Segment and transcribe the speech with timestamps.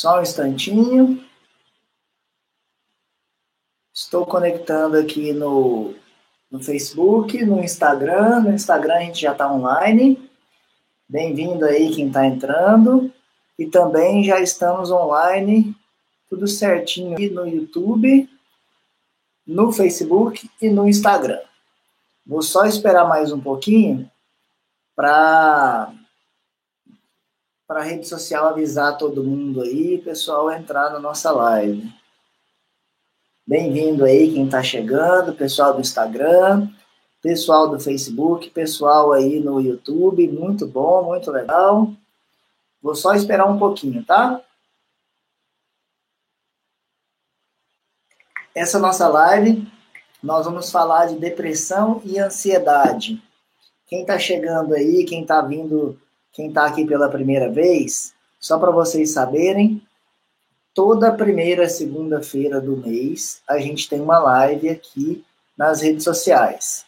[0.00, 1.22] Só um instantinho.
[3.92, 5.92] Estou conectando aqui no,
[6.50, 8.40] no Facebook, no Instagram.
[8.40, 10.30] No Instagram a gente já está online.
[11.06, 13.12] Bem-vindo aí quem está entrando.
[13.58, 15.76] E também já estamos online,
[16.30, 18.26] tudo certinho aqui no YouTube,
[19.46, 21.42] no Facebook e no Instagram.
[22.26, 24.10] Vou só esperar mais um pouquinho
[24.96, 25.92] para
[27.70, 31.88] para a rede social avisar todo mundo aí, pessoal entrar na nossa live.
[33.46, 36.68] Bem-vindo aí quem está chegando, pessoal do Instagram,
[37.22, 41.92] pessoal do Facebook, pessoal aí no YouTube, muito bom, muito legal.
[42.82, 44.44] Vou só esperar um pouquinho, tá?
[48.52, 49.64] Essa nossa live,
[50.20, 53.22] nós vamos falar de depressão e ansiedade.
[53.86, 55.96] Quem está chegando aí, quem está vindo
[56.32, 59.82] quem está aqui pela primeira vez, só para vocês saberem,
[60.74, 65.24] toda primeira segunda-feira do mês a gente tem uma live aqui
[65.56, 66.84] nas redes sociais.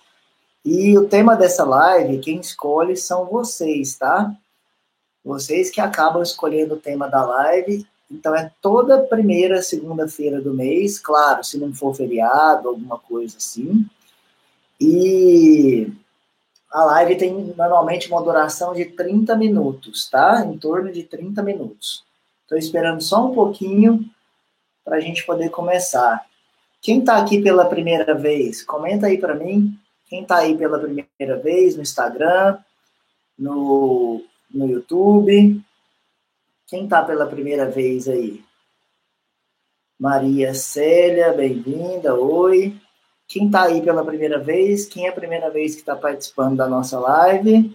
[0.64, 4.32] E o tema dessa live, quem escolhe são vocês, tá?
[5.24, 7.86] Vocês que acabam escolhendo o tema da live.
[8.10, 13.84] Então é toda primeira segunda-feira do mês, claro, se não for feriado, alguma coisa assim.
[14.80, 15.90] E
[16.72, 20.44] a live tem normalmente uma duração de 30 minutos, tá?
[20.46, 22.02] Em torno de 30 minutos.
[22.42, 24.04] Estou esperando só um pouquinho
[24.82, 26.24] para a gente poder começar.
[26.80, 29.78] Quem está aqui pela primeira vez, comenta aí para mim.
[30.08, 32.58] Quem está aí pela primeira vez no Instagram,
[33.38, 35.62] no, no YouTube.
[36.66, 38.42] Quem está pela primeira vez aí?
[39.98, 42.74] Maria Célia, bem-vinda, oi.
[43.32, 44.84] Quem está aí pela primeira vez?
[44.84, 47.74] Quem é a primeira vez que está participando da nossa live?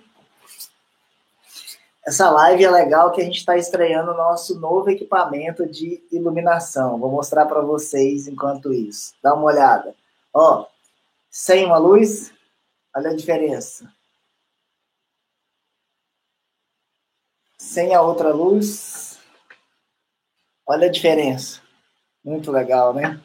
[2.05, 6.99] Essa live é legal que a gente está estreando o nosso novo equipamento de iluminação.
[6.99, 9.15] Vou mostrar para vocês enquanto isso.
[9.19, 9.95] Dá uma olhada.
[10.31, 10.67] Ó,
[11.27, 12.31] sem uma luz,
[12.95, 13.91] olha a diferença.
[17.57, 19.17] Sem a outra luz,
[20.67, 21.59] olha a diferença.
[22.23, 23.19] Muito legal, né?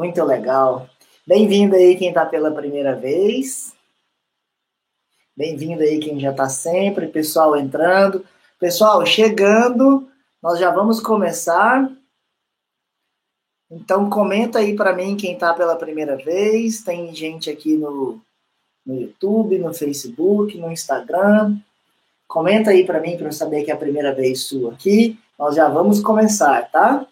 [0.00, 0.88] Muito legal.
[1.26, 3.74] Bem-vindo aí quem está pela primeira vez.
[5.36, 8.24] Bem-vindo aí quem já está sempre, pessoal entrando.
[8.58, 10.08] Pessoal, chegando,
[10.42, 11.92] nós já vamos começar.
[13.70, 16.82] Então comenta aí para mim quem está pela primeira vez.
[16.82, 18.22] Tem gente aqui no,
[18.86, 21.58] no YouTube, no Facebook, no Instagram.
[22.26, 25.20] Comenta aí para mim para eu saber que é a primeira vez sua aqui.
[25.38, 27.06] Nós já vamos começar, tá?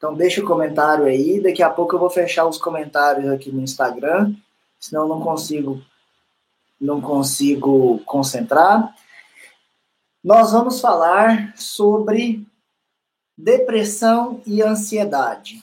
[0.00, 3.60] Então deixa o comentário aí, daqui a pouco eu vou fechar os comentários aqui no
[3.60, 4.34] Instagram,
[4.78, 5.78] senão eu não consigo
[6.80, 8.96] não consigo concentrar.
[10.24, 12.46] Nós vamos falar sobre
[13.36, 15.62] depressão e ansiedade.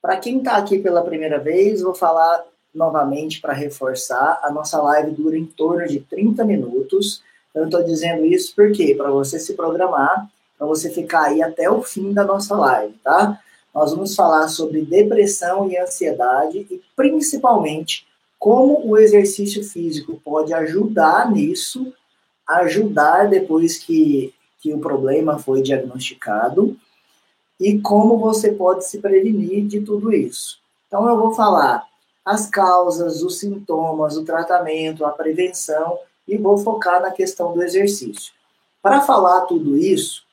[0.00, 4.38] Para quem está aqui pela primeira vez, vou falar novamente para reforçar.
[4.44, 7.20] A nossa live dura em torno de 30 minutos.
[7.52, 11.82] Eu estou dizendo isso porque para você se programar para você ficar aí até o
[11.82, 13.40] fim da nossa live, tá?
[13.74, 18.06] Nós vamos falar sobre depressão e ansiedade e principalmente
[18.38, 21.90] como o exercício físico pode ajudar nisso,
[22.46, 26.76] ajudar depois que, que o problema foi diagnosticado
[27.58, 30.58] e como você pode se prevenir de tudo isso.
[30.86, 31.86] Então eu vou falar
[32.22, 38.34] as causas, os sintomas, o tratamento, a prevenção e vou focar na questão do exercício.
[38.82, 40.28] Para falar tudo isso,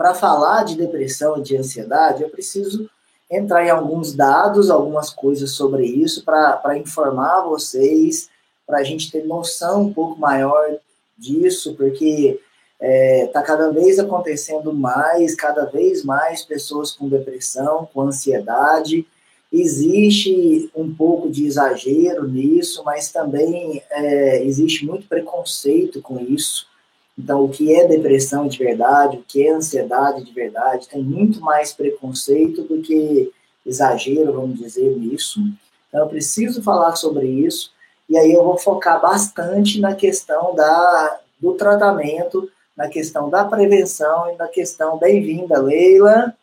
[0.00, 2.88] para falar de depressão e de ansiedade, eu preciso
[3.30, 8.30] entrar em alguns dados, algumas coisas sobre isso, para informar vocês,
[8.66, 10.74] para a gente ter noção um pouco maior
[11.18, 12.40] disso, porque
[12.80, 19.06] está é, tá cada vez acontecendo mais, cada vez mais pessoas com depressão, com ansiedade.
[19.52, 26.69] Existe um pouco de exagero nisso, mas também é, existe muito preconceito com isso.
[27.18, 31.40] Então, o que é depressão de verdade, o que é ansiedade de verdade, tem muito
[31.40, 33.30] mais preconceito do que
[33.64, 35.40] exagero, vamos dizer, nisso.
[35.88, 37.72] Então, eu preciso falar sobre isso,
[38.08, 44.32] e aí eu vou focar bastante na questão da, do tratamento, na questão da prevenção
[44.32, 46.34] e na questão, bem-vinda, Leila,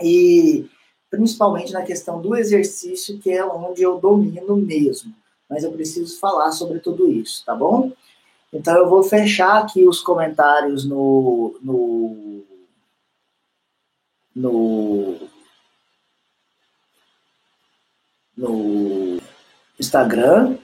[0.00, 0.66] e
[1.10, 5.14] principalmente na questão do exercício, que é onde eu domino mesmo.
[5.48, 7.92] Mas eu preciso falar sobre tudo isso, tá bom?
[8.52, 12.44] Então eu vou fechar aqui os comentários no, no,
[14.34, 15.28] no,
[18.36, 19.18] no
[19.78, 20.56] Instagram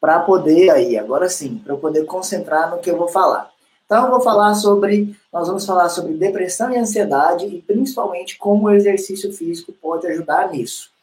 [0.00, 3.50] para poder aí, agora sim, para eu poder concentrar no que eu vou falar.
[3.86, 8.66] Então eu vou falar sobre, nós vamos falar sobre depressão e ansiedade e principalmente como
[8.66, 10.93] o exercício físico pode ajudar nisso.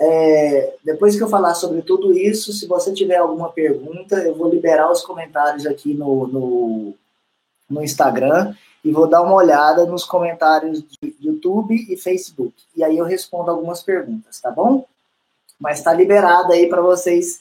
[0.00, 4.48] É, depois que eu falar sobre tudo isso, se você tiver alguma pergunta, eu vou
[4.48, 6.94] liberar os comentários aqui no, no,
[7.68, 8.54] no Instagram
[8.84, 12.54] e vou dar uma olhada nos comentários de YouTube e Facebook.
[12.76, 14.86] E aí eu respondo algumas perguntas, tá bom?
[15.58, 17.40] Mas tá liberado aí para vocês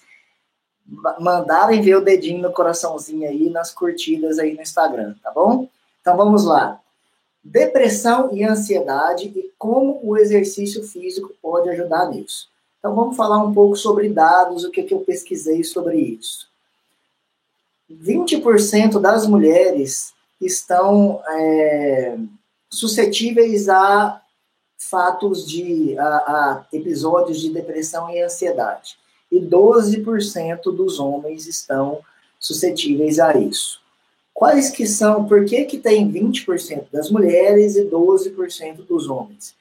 [1.19, 5.68] mandarem ver o dedinho no coraçãozinho aí nas curtidas aí no Instagram, tá bom?
[6.01, 6.80] Então vamos lá.
[7.50, 12.50] Depressão e ansiedade e como o exercício físico pode ajudar nisso.
[12.78, 16.50] Então vamos falar um pouco sobre dados, o que, que eu pesquisei sobre isso.
[17.90, 22.18] 20% das mulheres estão é,
[22.70, 24.22] suscetíveis a
[24.78, 28.98] fatos de a, a episódios de depressão e ansiedade.
[29.32, 32.02] E 12% dos homens estão
[32.38, 33.82] suscetíveis a isso.
[34.38, 39.56] Quais que são, por que, que tem 20% das mulheres e 12% dos homens?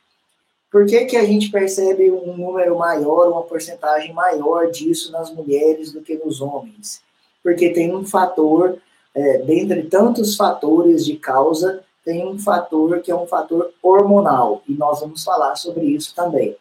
[0.71, 5.93] Por que, que a gente percebe um número maior, uma porcentagem maior disso nas mulheres
[5.93, 7.01] do que nos homens?
[7.43, 8.77] Porque tem um fator
[9.15, 14.75] é, dentre tantos fatores de causa, tem um fator que é um fator hormonal, e
[14.75, 16.55] nós vamos falar sobre isso também.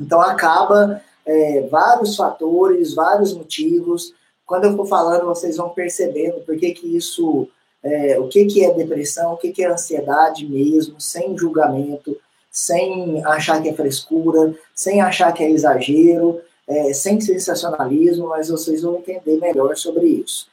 [0.00, 4.12] Então, acaba é, vários fatores, vários motivos.
[4.46, 7.48] Quando eu for falando, vocês vão percebendo por que, que isso,
[7.82, 12.16] é, o que, que é depressão, o que, que é ansiedade mesmo, sem julgamento,
[12.50, 18.82] sem achar que é frescura, sem achar que é exagero, é, sem sensacionalismo, mas vocês
[18.82, 20.46] vão entender melhor sobre isso.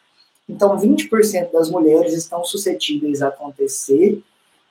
[0.50, 4.22] Então, 20% das mulheres estão suscetíveis a acontecer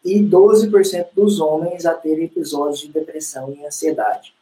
[0.05, 4.35] e 12% dos homens a ter episódios de depressão e ansiedade.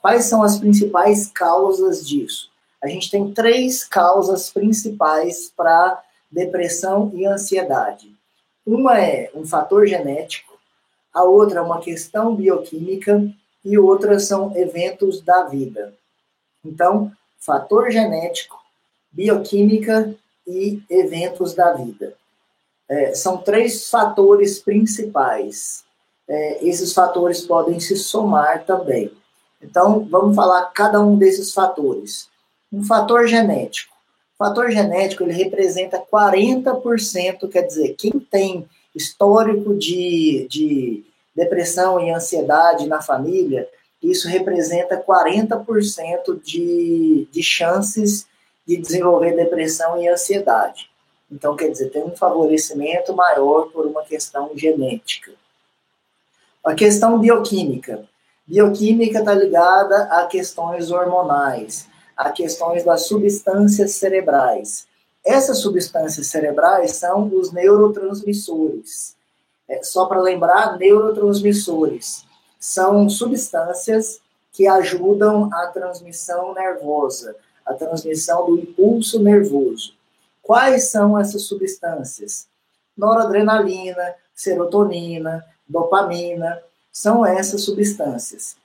[0.00, 2.50] Quais são as principais causas disso?
[2.82, 8.14] A gente tem três causas principais para depressão e ansiedade.
[8.66, 10.58] Uma é um fator genético,
[11.12, 13.28] a outra é uma questão bioquímica
[13.64, 15.94] e outra são eventos da vida.
[16.64, 18.58] Então, fator genético,
[19.10, 20.14] bioquímica
[20.46, 22.14] e eventos da vida.
[22.88, 25.84] É, são três fatores principais.
[26.28, 29.10] É, esses fatores podem se somar também.
[29.60, 32.28] Então, vamos falar cada um desses fatores.
[32.72, 33.94] Um fator genético.
[34.38, 41.04] O fator genético ele representa 40%, quer dizer, quem tem histórico de, de
[41.34, 43.68] depressão e ansiedade na família,
[44.02, 48.26] isso representa 40% de, de chances
[48.66, 50.90] de desenvolver depressão e ansiedade.
[51.30, 55.32] Então, quer dizer, tem um favorecimento maior por uma questão genética.
[56.64, 58.04] A questão bioquímica.
[58.46, 61.88] Bioquímica está ligada a questões hormonais,
[62.18, 64.88] a questões das substâncias cerebrais.
[65.24, 69.16] Essas substâncias cerebrais são os neurotransmissores.
[69.68, 72.24] É, só para lembrar, neurotransmissores
[72.58, 74.20] são substâncias
[74.52, 79.94] que ajudam a transmissão nervosa, a transmissão do impulso nervoso.
[80.42, 82.48] Quais são essas substâncias?
[82.96, 86.60] Noradrenalina, serotonina, dopamina,
[86.90, 88.56] são essas substâncias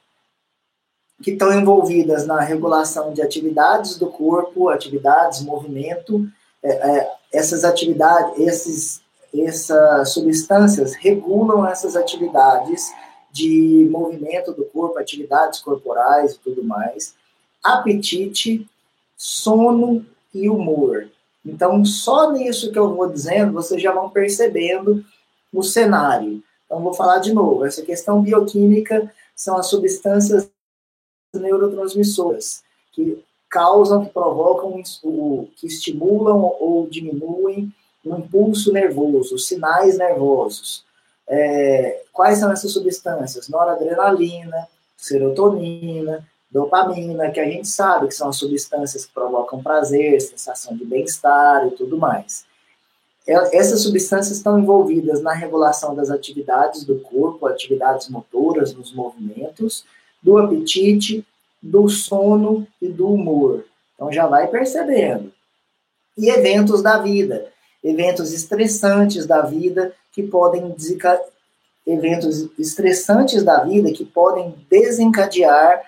[1.24, 6.28] que estão envolvidas na regulação de atividades do corpo, atividades, movimento.
[6.62, 9.02] É, é, essas atividades, esses,
[9.34, 12.92] essas substâncias regulam essas atividades
[13.32, 17.16] de movimento do corpo, atividades corporais e tudo mais.
[17.64, 18.68] Apetite,
[19.18, 21.08] sono e humor.
[21.46, 25.04] Então, só nisso que eu vou dizendo, vocês já vão percebendo
[25.54, 26.44] o cenário.
[26.66, 27.66] Então, vou falar de novo.
[27.66, 30.50] Essa questão bioquímica são as substâncias
[31.34, 34.82] neurotransmissoras que causam, que provocam,
[35.56, 37.72] que estimulam ou diminuem
[38.06, 40.84] o impulso nervoso, os sinais nervosos.
[41.28, 43.48] É, quais são essas substâncias?
[43.48, 50.76] Noradrenalina, serotonina, dopamina, que a gente sabe que são as substâncias que provocam prazer, sensação
[50.76, 52.46] de bem-estar e tudo mais.
[53.26, 59.86] É, essas substâncias estão envolvidas na regulação das atividades do corpo, atividades motoras nos movimentos,
[60.24, 61.26] do apetite,
[61.62, 63.66] do sono e do humor.
[63.94, 65.32] Então já vai percebendo.
[66.18, 67.52] E eventos da vida,
[67.84, 70.76] eventos estressantes da vida que podem
[71.86, 75.82] eventos estressantes da vida que podem desencadear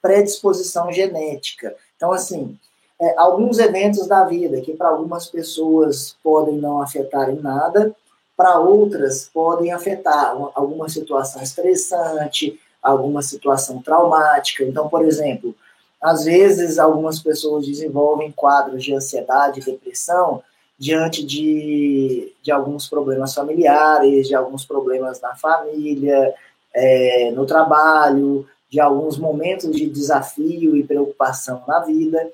[0.00, 1.74] predisposição genética.
[1.96, 2.58] Então, assim,
[3.00, 7.94] é, alguns eventos da vida que para algumas pessoas podem não afetar em nada,
[8.36, 14.64] para outras podem afetar alguma situação estressante, alguma situação traumática.
[14.64, 15.54] Então, por exemplo,
[16.00, 20.42] às vezes algumas pessoas desenvolvem quadros de ansiedade e depressão
[20.76, 26.34] diante de, de alguns problemas familiares, de alguns problemas na família,
[26.74, 32.28] é, no trabalho, de alguns momentos de desafio e preocupação na vida.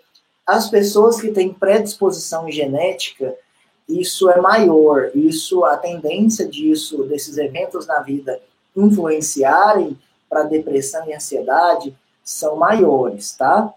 [0.47, 3.35] As pessoas que têm predisposição genética,
[3.87, 8.41] isso é maior, isso a tendência disso, desses eventos na vida
[8.75, 9.99] influenciarem
[10.29, 13.73] para depressão e ansiedade são maiores, tá?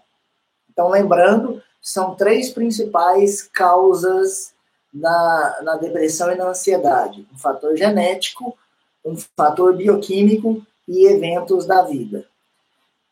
[0.70, 4.52] Então, lembrando, são três principais causas
[4.92, 8.56] na, na depressão e na ansiedade: um fator genético,
[9.04, 12.26] um fator bioquímico e eventos da vida.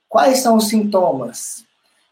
[0.09, 1.65] Quais são os sintomas?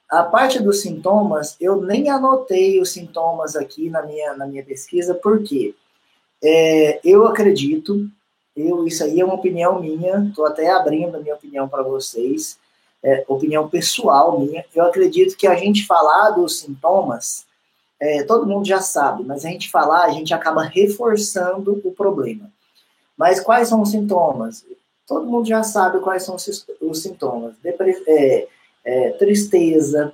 [0.09, 5.15] A parte dos sintomas, eu nem anotei os sintomas aqui na minha, na minha pesquisa,
[5.15, 5.75] porque
[6.43, 8.09] é, eu acredito,
[8.61, 12.59] eu, isso aí é uma opinião minha, estou até abrindo a minha opinião para vocês,
[13.03, 17.47] é, opinião pessoal minha, eu acredito que a gente falar dos sintomas,
[18.01, 22.51] é, todo mundo já sabe, mas a gente falar, a gente acaba reforçando o problema.
[23.17, 24.65] Mas quais são os sintomas?
[25.09, 27.55] todo mundo já sabe quais são os, sintomas.
[27.63, 28.47] Depre é,
[28.85, 30.13] é, tristeza,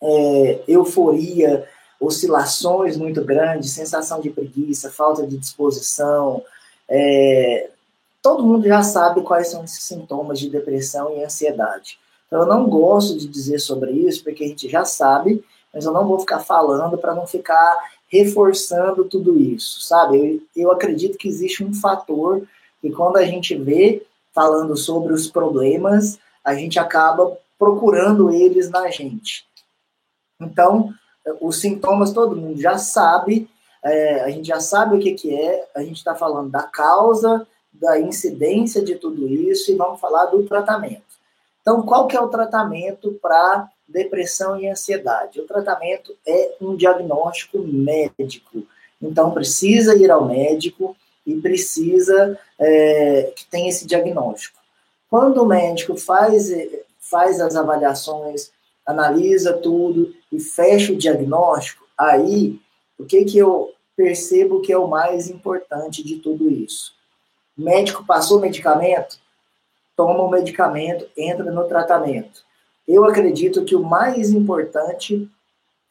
[0.00, 1.68] é, euforia,
[2.00, 6.42] oscilações muito grandes, sensação de preguiça, falta de disposição.
[6.88, 7.70] É,
[8.20, 11.98] todo mundo já sabe quais são esses sintomas de depressão e ansiedade.
[12.26, 15.92] Então, eu não gosto de dizer sobre isso, porque a gente já sabe, mas eu
[15.92, 20.42] não vou ficar falando para não ficar reforçando tudo isso, sabe?
[20.54, 22.46] Eu, eu acredito que existe um fator
[22.80, 28.90] que quando a gente vê, falando sobre os problemas, a gente acaba procurando eles na
[28.90, 29.46] gente.
[30.40, 30.92] Então,
[31.40, 33.48] os sintomas todo mundo já sabe,
[33.84, 37.46] é, a gente já sabe o que, que é, a gente está falando da causa,
[37.72, 41.02] da incidência de tudo isso e vamos falar do tratamento.
[41.60, 45.40] Então, qual que é o tratamento para depressão e ansiedade?
[45.40, 48.64] O tratamento é um diagnóstico médico.
[49.00, 50.96] Então, precisa ir ao médico,
[51.26, 54.58] e precisa é, que tenha esse diagnóstico.
[55.08, 56.50] Quando o médico faz,
[56.98, 58.50] faz as avaliações,
[58.84, 62.58] analisa tudo e fecha o diagnóstico, aí
[63.02, 66.92] o que, que eu percebo que é o mais importante de tudo isso?
[67.58, 69.18] O médico passou medicamento,
[69.96, 72.44] toma o medicamento, entra no tratamento.
[72.86, 75.28] Eu acredito que o mais importante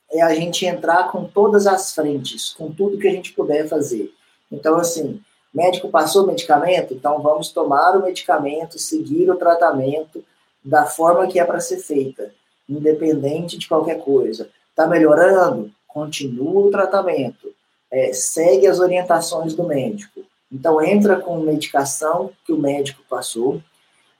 [0.09, 4.13] é a gente entrar com todas as frentes, com tudo que a gente puder fazer.
[4.49, 5.21] Então, assim,
[5.53, 10.23] médico passou medicamento, então vamos tomar o medicamento, seguir o tratamento
[10.63, 12.33] da forma que é para ser feita,
[12.69, 14.49] independente de qualquer coisa.
[14.69, 15.71] Está melhorando?
[15.93, 17.53] Continua o tratamento.
[17.91, 20.21] É, segue as orientações do médico.
[20.51, 23.61] Então, entra com medicação que o médico passou,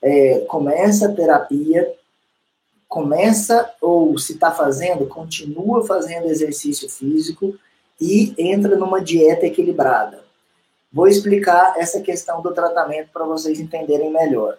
[0.01, 1.94] é, começa a terapia,
[2.88, 7.56] começa, ou se está fazendo, continua fazendo exercício físico
[8.00, 10.24] e entra numa dieta equilibrada.
[10.92, 14.58] Vou explicar essa questão do tratamento para vocês entenderem melhor.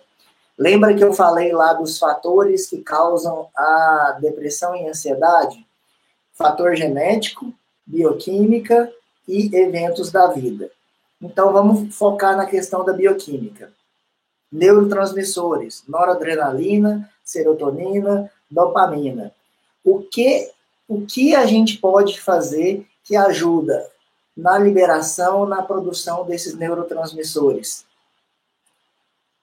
[0.57, 5.67] Lembra que eu falei lá dos fatores que causam a depressão e ansiedade?
[6.43, 7.55] Fator genético,
[7.87, 8.93] bioquímica
[9.29, 10.71] e eventos da vida.
[11.21, 13.73] Então vamos focar na questão da bioquímica.
[14.51, 19.33] Neurotransmissores, noradrenalina, serotonina, dopamina.
[19.85, 20.51] O que
[20.89, 23.89] o que a gente pode fazer que ajuda
[24.37, 27.87] na liberação, na produção desses neurotransmissores.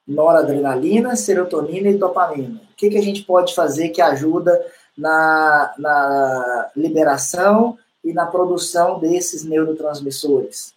[0.07, 2.61] Noradrenalina, serotonina e dopamina.
[2.71, 4.63] O que, que a gente pode fazer que ajuda
[4.99, 10.73] na, na liberação e na produção desses neurotransmissores?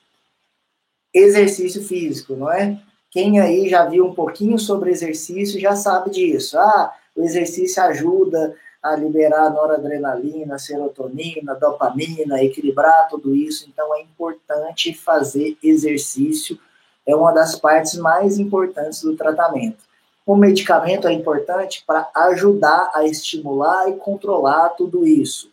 [1.12, 2.80] Exercício físico, não é?
[3.10, 6.58] Quem aí já viu um pouquinho sobre exercício já sabe disso.
[6.58, 13.68] Ah, o exercício ajuda a liberar noradrenalina, serotonina, dopamina, equilibrar tudo isso.
[13.68, 16.58] Então é importante fazer exercício,
[17.06, 19.91] é uma das partes mais importantes do tratamento.
[20.24, 25.50] O medicamento é importante para ajudar a estimular e controlar tudo isso.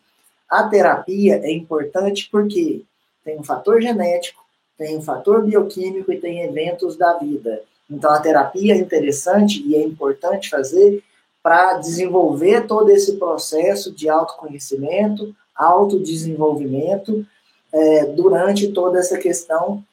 [0.47, 2.83] A terapia é importante porque
[3.23, 4.43] tem um fator genético,
[4.77, 7.63] tem um fator bioquímico e tem eventos da vida.
[7.89, 11.03] Então a terapia é interessante e é importante fazer
[11.41, 17.25] para desenvolver todo esse processo de autoconhecimento, autodesenvolvimento,
[17.71, 19.83] é, durante toda essa questão,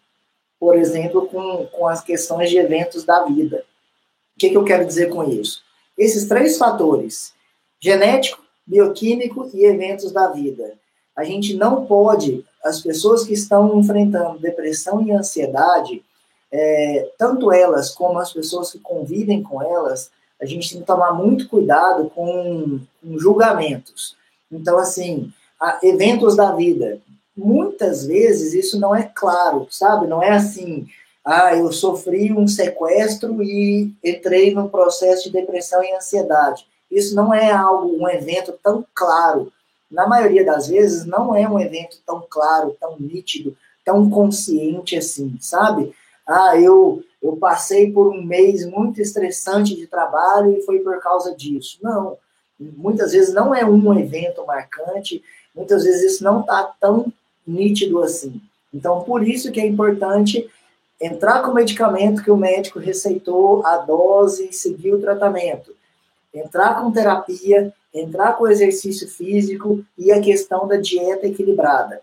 [0.59, 3.64] por exemplo, com, com as questões de eventos da vida.
[4.37, 5.62] O que, que eu quero dizer com isso?
[5.97, 7.33] Esses três fatores,
[7.81, 10.75] genético, bioquímico e eventos da vida.
[11.16, 16.05] A gente não pode, as pessoas que estão enfrentando depressão e ansiedade,
[16.52, 21.12] é, tanto elas como as pessoas que convivem com elas, a gente tem que tomar
[21.14, 24.16] muito cuidado com, com julgamentos.
[24.52, 25.33] Então, assim,
[25.83, 27.00] eventos da vida.
[27.35, 30.07] muitas vezes isso não é claro, sabe?
[30.07, 30.87] Não é assim,
[31.26, 36.64] ah, eu sofri um sequestro e entrei no processo de depressão e ansiedade.
[36.88, 39.52] Isso não é algo, um evento tão claro.
[39.90, 45.37] Na maioria das vezes, não é um evento tão claro, tão nítido, tão consciente assim,
[45.40, 45.92] sabe?
[46.25, 51.35] Ah, eu, eu passei por um mês muito estressante de trabalho e foi por causa
[51.35, 51.78] disso.
[51.83, 52.16] Não.
[52.56, 57.12] Muitas vezes não é um evento marcante, muitas vezes isso não está tão
[57.45, 58.40] nítido assim.
[58.73, 60.49] Então, por isso que é importante
[61.00, 65.75] entrar com o medicamento que o médico receitou, a dose e seguir o tratamento.
[66.33, 72.00] Entrar com terapia, entrar com exercício físico e a questão da dieta equilibrada.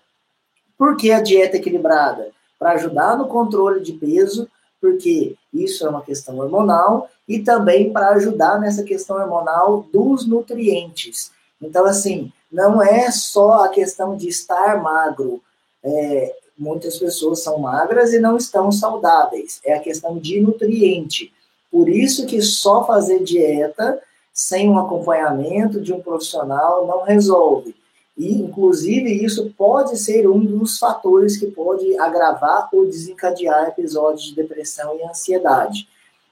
[0.77, 2.31] Por que a dieta equilibrada?
[2.57, 4.49] Para ajudar no controle de peso,
[4.81, 11.31] porque isso é uma questão hormonal, e também para ajudar nessa questão hormonal dos nutrientes.
[11.61, 15.41] Então, assim, não é só a questão de estar magro.
[15.83, 19.59] É, muitas pessoas são magras e não estão saudáveis.
[19.65, 21.33] É a questão de nutriente.
[21.71, 24.01] Por isso que só fazer dieta
[24.33, 27.75] sem um acompanhamento de um profissional não resolve.
[28.17, 34.35] E, inclusive, isso pode ser um dos fatores que pode agravar ou desencadear episódios de
[34.35, 35.87] depressão e ansiedade.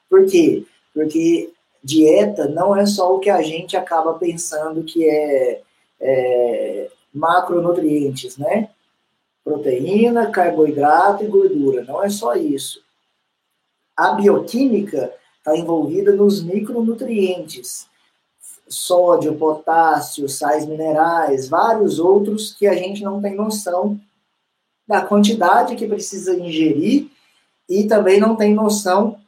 [0.09, 0.63] Por quê?
[0.93, 1.51] Porque
[1.83, 5.61] dieta não é só o que a gente acaba pensando que é
[6.01, 8.69] é, macronutrientes, né?
[9.43, 11.83] Proteína, carboidrato e gordura.
[11.83, 12.83] Não é só isso.
[13.97, 17.87] A bioquímica está envolvida nos micronutrientes,
[18.67, 23.99] sódio, potássio, sais minerais, vários outros que a gente não tem noção
[24.87, 27.09] da quantidade que precisa ingerir
[27.67, 29.19] e também não tem noção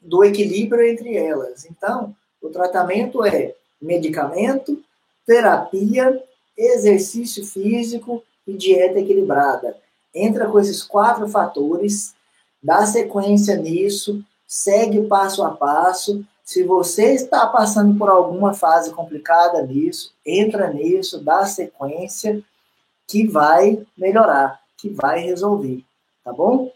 [0.00, 1.64] do equilíbrio entre elas.
[1.64, 4.82] Então, o tratamento é medicamento,
[5.26, 6.22] terapia,
[6.56, 9.76] exercício físico e dieta equilibrada.
[10.14, 12.14] Entra com esses quatro fatores,
[12.62, 16.24] dá sequência nisso, segue passo a passo.
[16.44, 22.42] Se você está passando por alguma fase complicada nisso, entra nisso, dá sequência,
[23.06, 25.84] que vai melhorar, que vai resolver,
[26.24, 26.72] tá bom?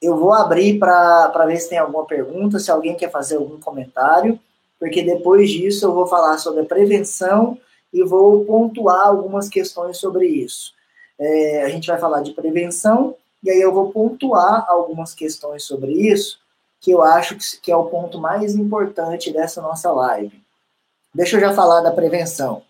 [0.00, 4.40] Eu vou abrir para ver se tem alguma pergunta, se alguém quer fazer algum comentário,
[4.78, 7.58] porque depois disso eu vou falar sobre a prevenção
[7.92, 10.72] e vou pontuar algumas questões sobre isso.
[11.20, 15.92] É, a gente vai falar de prevenção, e aí eu vou pontuar algumas questões sobre
[15.92, 16.38] isso,
[16.80, 20.42] que eu acho que é o ponto mais importante dessa nossa live.
[21.14, 22.62] Deixa eu já falar da prevenção.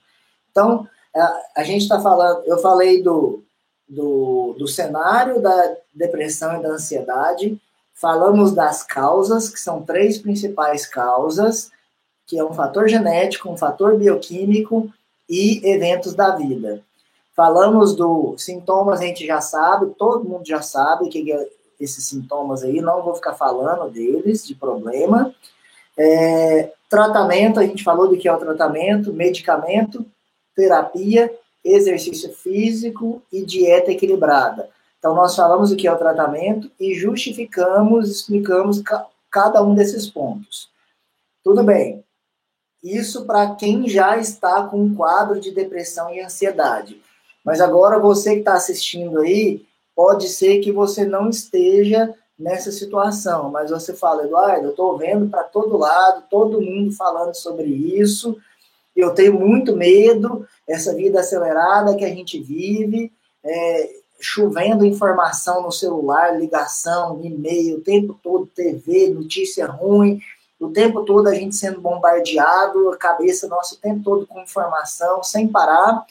[0.50, 3.44] Então, a, a gente está falando, eu falei do,
[3.88, 7.60] do, do cenário da depressão e da ansiedade,
[7.94, 11.70] falamos das causas, que são três principais causas,
[12.26, 14.92] que é um fator genético, um fator bioquímico
[15.28, 16.82] e eventos da vida.
[17.40, 21.48] Falamos dos sintomas, a gente já sabe, todo mundo já sabe que é
[21.81, 25.35] esses sintomas aí, não vou ficar falando deles, de problema.
[25.96, 30.05] É, tratamento, a gente falou do que é o tratamento, medicamento,
[30.55, 34.68] terapia, exercício físico e dieta equilibrada.
[34.98, 40.11] Então, nós falamos o que é o tratamento e justificamos, explicamos ca cada um desses
[40.11, 40.68] pontos.
[41.42, 42.05] Tudo bem.
[42.85, 47.00] Isso para quem já está com um quadro de depressão e ansiedade.
[47.44, 53.50] Mas agora você que está assistindo aí, pode ser que você não esteja nessa situação,
[53.50, 58.37] mas você fala, Eduardo, eu estou vendo para todo lado, todo mundo falando sobre isso,
[58.96, 63.12] eu tenho muito medo, essa vida acelerada que a gente vive,
[63.44, 70.20] é, chovendo informação no celular, ligação, e-mail, o tempo todo, TV, notícia ruim,
[70.59, 75.22] o tempo todo a gente sendo bombardeado, a cabeça nossa o tempo todo com informação,
[75.22, 76.05] sem parar,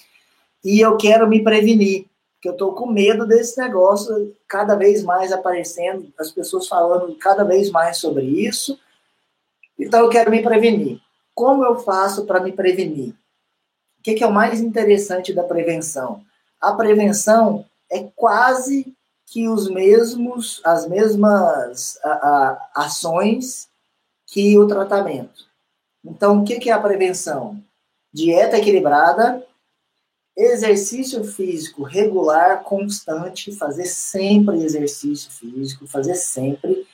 [0.63, 5.32] e eu quero me prevenir, porque eu estou com medo desse negócio cada vez mais
[5.32, 8.80] aparecendo, as pessoas falando cada vez mais sobre isso,
[9.78, 11.00] então eu quero me prevenir.
[11.34, 13.15] Como eu faço para me prevenir?
[14.00, 16.22] O que, que é o mais interessante da prevenção?
[16.60, 18.93] A prevenção é quase
[19.26, 23.69] que os mesmos, as mesmas a, a, ações
[24.26, 25.48] que o tratamento.
[26.04, 27.62] Então, o que é a prevenção?
[28.12, 29.45] Dieta equilibrada,
[30.39, 36.88] exercício físico regular, constante, fazer sempre exercício físico, fazer sempre.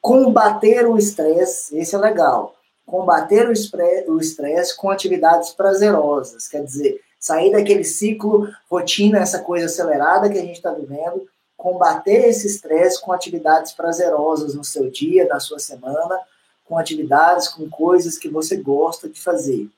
[0.00, 2.54] Combater o estresse, esse é legal.
[2.84, 10.28] Combater o estresse com atividades prazerosas, quer dizer, sair daquele ciclo, rotina, essa coisa acelerada
[10.28, 11.26] que a gente está vivendo,
[11.56, 16.18] combater esse estresse com atividades prazerosas no seu dia, na sua semana,
[16.64, 19.68] com atividades, com coisas que você gosta de fazer.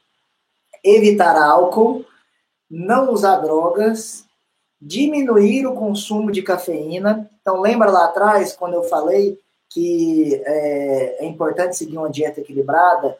[0.82, 2.04] Evitar álcool,
[2.70, 4.24] não usar drogas,
[4.80, 7.30] diminuir o consumo de cafeína.
[7.40, 9.38] Então, lembra lá atrás, quando eu falei
[9.70, 13.16] que é, é importante seguir uma dieta equilibrada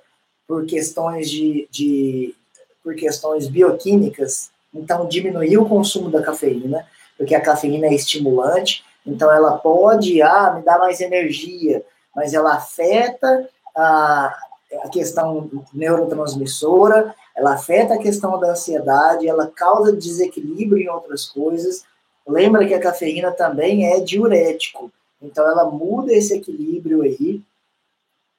[0.47, 2.35] por questões de, de
[2.83, 9.33] por questões bioquímicas, então diminuir o consumo da cafeína, porque a cafeína é estimulante, então
[9.33, 11.83] ela pode, ah, me dar mais energia,
[12.15, 14.37] mas ela afeta a,
[14.83, 21.85] a questão neurotransmissora, ela afeta a questão da ansiedade, ela causa desequilíbrio em outras coisas.
[22.27, 27.43] Lembra que a cafeína também é diurético, então ela muda esse equilíbrio aí.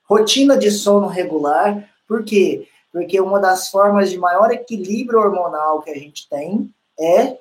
[0.07, 2.67] Rotina de sono regular, por quê?
[2.91, 7.37] Porque uma das formas de maior equilíbrio hormonal que a gente tem é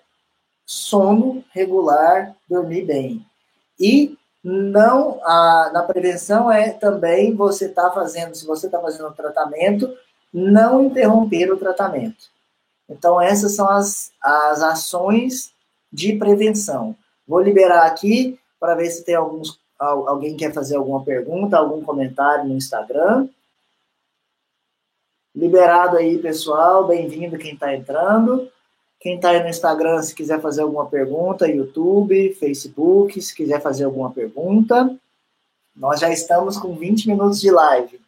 [0.66, 3.24] sono regular, dormir bem.
[3.78, 9.12] E não a, na prevenção é também você está fazendo, se você está fazendo um
[9.12, 9.94] tratamento,
[10.34, 12.28] não interromper o tratamento.
[12.90, 15.52] Então, essas são as, as ações
[15.92, 16.96] de prevenção.
[17.26, 22.46] Vou liberar aqui para ver se tem alguns, alguém quer fazer alguma pergunta, algum comentário
[22.46, 23.28] no Instagram.
[25.34, 26.84] Liberado aí, pessoal.
[26.86, 28.50] Bem-vindo quem está entrando.
[29.00, 33.84] Quem está aí no Instagram, se quiser fazer alguma pergunta, YouTube, Facebook, se quiser fazer
[33.84, 34.96] alguma pergunta.
[35.76, 38.03] Nós já estamos com 20 minutos de live.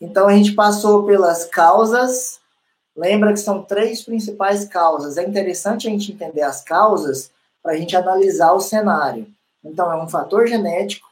[0.00, 2.40] Então, a gente passou pelas causas.
[2.96, 5.16] Lembra que são três principais causas.
[5.16, 7.30] É interessante a gente entender as causas
[7.62, 9.26] para a gente analisar o cenário.
[9.64, 11.08] Então, é um fator genético,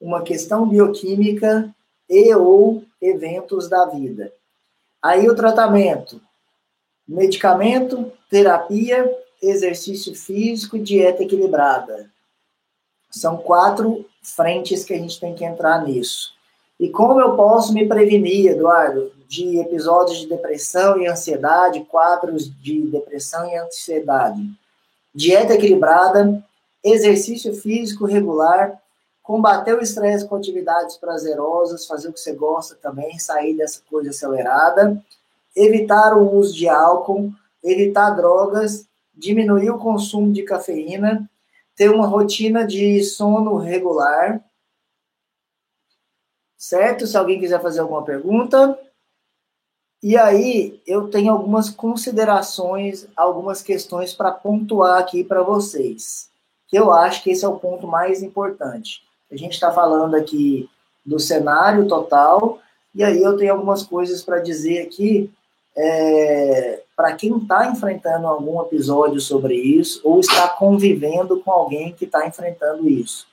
[0.00, 1.74] uma questão bioquímica
[2.08, 4.32] e ou eventos da vida.
[5.02, 6.20] Aí o tratamento,
[7.06, 9.10] medicamento, terapia,
[9.40, 12.10] exercício físico e dieta equilibrada.
[13.10, 16.35] São quatro frentes que a gente tem que entrar nisso.
[16.78, 22.82] E como eu posso me prevenir, Eduardo, de episódios de depressão e ansiedade, quadros de
[22.82, 24.42] depressão e ansiedade?
[25.14, 26.44] Dieta equilibrada,
[26.84, 28.80] exercício físico regular,
[29.22, 34.10] combater o estresse com atividades prazerosas, fazer o que você gosta também, sair dessa coisa
[34.10, 35.02] acelerada,
[35.56, 37.32] evitar o uso de álcool,
[37.64, 38.86] evitar drogas,
[39.16, 41.28] diminuir o consumo de cafeína,
[41.74, 44.40] ter uma rotina de sono regular.
[46.66, 47.06] Certo?
[47.06, 48.76] Se alguém quiser fazer alguma pergunta.
[50.02, 56.28] E aí, eu tenho algumas considerações, algumas questões para pontuar aqui para vocês.
[56.66, 59.04] Que eu acho que esse é o ponto mais importante.
[59.30, 60.68] A gente está falando aqui
[61.04, 62.58] do cenário total,
[62.92, 65.32] e aí eu tenho algumas coisas para dizer aqui
[65.76, 72.06] é, para quem está enfrentando algum episódio sobre isso ou está convivendo com alguém que
[72.06, 73.24] está enfrentando isso.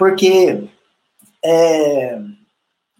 [0.00, 0.66] Porque
[1.44, 2.18] é,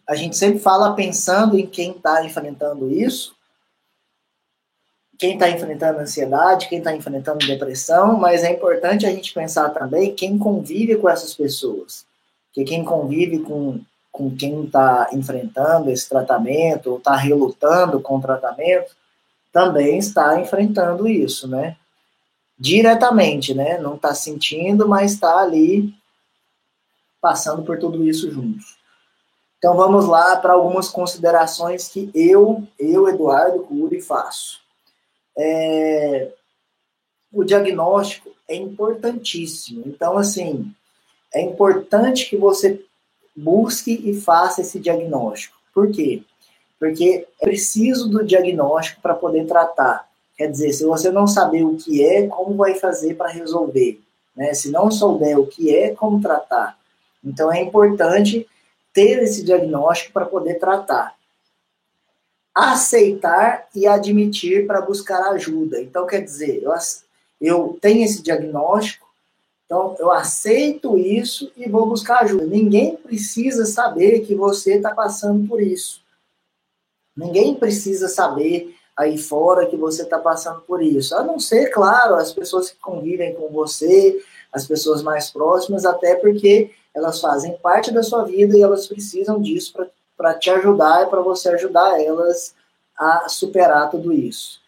[0.06, 3.34] a gente sempre fala pensando em quem está enfrentando isso,
[5.18, 10.14] quem está enfrentando ansiedade, quem está enfrentando depressão, mas é importante a gente pensar também
[10.14, 12.04] quem convive com essas pessoas.
[12.48, 13.80] Porque quem convive com
[14.12, 18.94] com quem está enfrentando esse tratamento ou está relutando com o tratamento
[19.50, 21.76] também está enfrentando isso, né?
[22.58, 23.78] Diretamente, né?
[23.78, 25.94] Não está sentindo, mas está ali
[27.20, 28.78] passando por tudo isso juntos.
[29.58, 34.58] Então vamos lá para algumas considerações que eu, eu Eduardo Cury, faço.
[35.36, 36.32] É,
[37.32, 39.82] o diagnóstico é importantíssimo.
[39.86, 40.72] Então, assim,
[41.32, 42.82] é importante que você
[43.36, 45.56] busque e faça esse diagnóstico.
[45.72, 46.22] Por quê?
[46.78, 50.08] Porque é preciso do diagnóstico para poder tratar.
[50.36, 54.00] Quer dizer, se você não saber o que é, como vai fazer para resolver?
[54.34, 54.54] Né?
[54.54, 56.79] Se não souber o que é, como tratar?
[57.22, 58.48] Então é importante
[58.92, 61.14] ter esse diagnóstico para poder tratar.
[62.54, 65.80] Aceitar e admitir para buscar ajuda.
[65.80, 66.72] Então, quer dizer, eu,
[67.40, 69.10] eu tenho esse diagnóstico,
[69.70, 72.44] então, eu aceito isso e vou buscar ajuda.
[72.44, 76.02] Ninguém precisa saber que você está passando por isso.
[77.16, 81.14] Ninguém precisa saber aí fora que você está passando por isso.
[81.14, 84.20] A não ser, claro, as pessoas que convivem com você,
[84.52, 89.40] as pessoas mais próximas, até porque elas fazem parte da sua vida e elas precisam
[89.40, 89.74] disso
[90.16, 92.54] para te ajudar e para você ajudar elas
[92.96, 94.60] a superar tudo isso.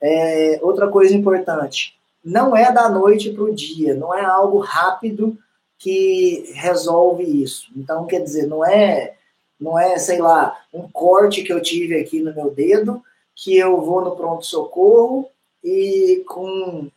[0.00, 5.36] É, outra coisa importante, não é da noite para o dia, não é algo rápido
[5.78, 7.70] que resolve isso.
[7.76, 9.14] Então, quer dizer, não é,
[9.60, 13.02] não é, sei lá, um corte que eu tive aqui no meu dedo,
[13.34, 15.28] que eu vou no pronto-socorro
[15.62, 16.88] e com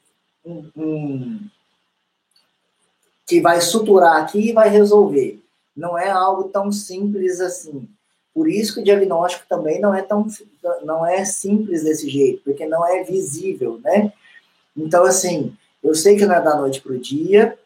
[0.45, 1.39] um, um,
[3.27, 5.39] que vai suturar aqui e vai resolver.
[5.75, 7.87] Não é algo tão simples assim.
[8.33, 10.25] Por isso que o diagnóstico também não é tão
[10.83, 14.13] não é simples desse jeito, porque não é visível, né?
[14.75, 17.57] Então, assim, eu sei que não é da noite para o dia,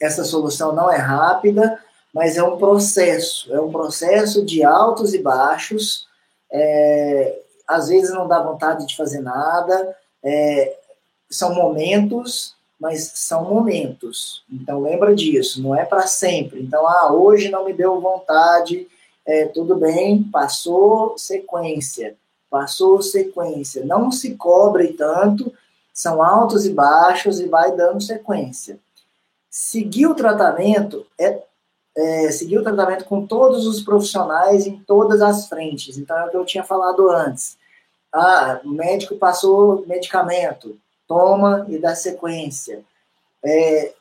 [0.00, 1.78] essa solução não é rápida,
[2.12, 6.06] mas é um processo, é um processo de altos e baixos.
[6.50, 10.76] É, às vezes não dá vontade de fazer nada, é,
[11.30, 14.42] são momentos, mas são momentos.
[14.50, 16.60] Então lembra disso, não é para sempre.
[16.60, 18.88] Então, ah, hoje não me deu vontade,
[19.24, 22.16] é, tudo bem, passou sequência,
[22.50, 23.84] passou sequência.
[23.86, 25.52] Não se cobre tanto,
[25.94, 28.80] são altos e baixos e vai dando sequência.
[29.48, 31.40] Seguir o tratamento é,
[31.96, 35.96] é, seguir o tratamento com todos os profissionais em todas as frentes.
[35.96, 37.56] Então, é o que eu tinha falado antes.
[38.12, 40.76] Ah, o médico passou medicamento,
[41.12, 42.82] toma e dá sequência.
[43.44, 43.92] É,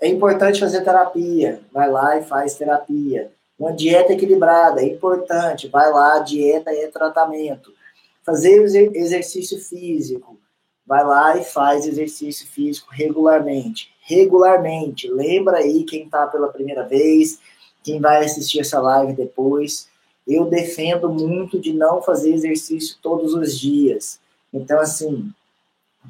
[0.00, 3.30] é importante fazer terapia, vai lá e faz terapia.
[3.56, 7.72] Uma dieta equilibrada é importante, vai lá, dieta é tratamento.
[8.24, 10.36] Fazer exercício físico,
[10.84, 13.92] vai lá e faz exercício físico regularmente.
[14.02, 15.08] Regularmente.
[15.08, 17.38] Lembra aí quem está pela primeira vez,
[17.84, 19.88] quem vai assistir essa live depois.
[20.26, 24.18] Eu defendo muito de não fazer exercício todos os dias.
[24.52, 25.32] Então, assim,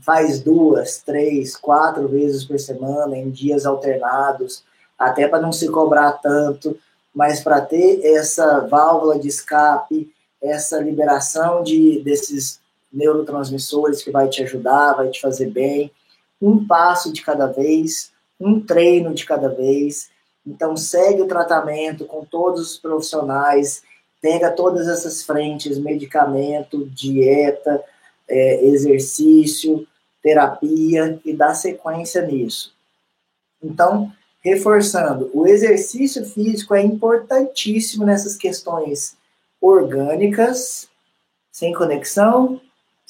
[0.00, 4.64] faz duas, três, quatro vezes por semana, em dias alternados,
[4.98, 6.78] até para não se cobrar tanto,
[7.14, 12.60] mas para ter essa válvula de escape, essa liberação de desses
[12.92, 15.90] neurotransmissores que vai te ajudar, vai te fazer bem,
[16.40, 20.10] um passo de cada vez, um treino de cada vez.
[20.46, 23.82] Então segue o tratamento com todos os profissionais,
[24.20, 27.82] pega todas essas frentes, medicamento, dieta,
[28.30, 29.86] é, exercício,
[30.22, 32.74] terapia e dá sequência nisso.
[33.62, 39.16] Então, reforçando, o exercício físico é importantíssimo nessas questões
[39.60, 40.88] orgânicas,
[41.52, 42.60] sem conexão,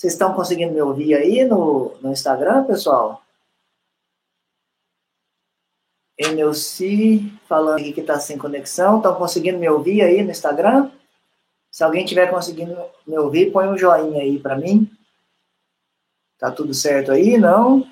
[0.01, 3.23] vocês estão conseguindo me ouvir aí no, no Instagram, pessoal?
[6.17, 8.97] Enelci falando aqui que está sem conexão.
[8.97, 10.91] Estão conseguindo me ouvir aí no Instagram?
[11.71, 12.75] Se alguém tiver conseguindo
[13.07, 14.91] me ouvir, põe um joinha aí para mim.
[16.41, 17.37] Tá tudo certo aí?
[17.37, 17.87] Não?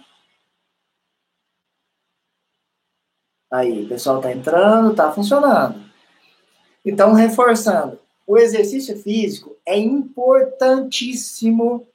[3.53, 5.79] Aí, o pessoal tá entrando, tá funcionando.
[6.85, 11.87] Então, reforçando, o exercício físico é importantíssimo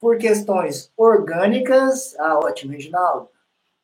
[0.00, 3.28] por questões orgânicas, ah, ótimo, Reginaldo,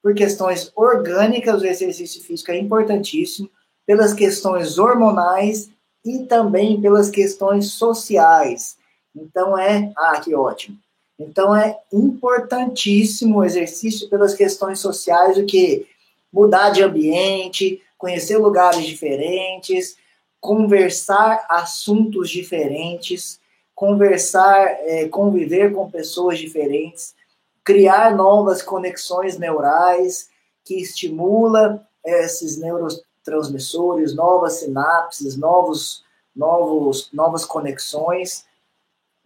[0.00, 3.50] por questões orgânicas, o exercício físico é importantíssimo,
[3.85, 5.70] pelas questões hormonais
[6.04, 8.76] e também pelas questões sociais.
[9.14, 10.78] Então é, ah, que ótimo.
[11.18, 15.87] Então é importantíssimo o exercício pelas questões sociais, o que
[16.33, 19.96] mudar de ambiente, conhecer lugares diferentes,
[20.40, 23.40] conversar assuntos diferentes,
[23.75, 27.14] conversar, é, conviver com pessoas diferentes,
[27.62, 30.29] criar novas conexões neurais
[30.64, 38.44] que estimula esses neurotransmissores, novas sinapses, novos, novos, novas conexões.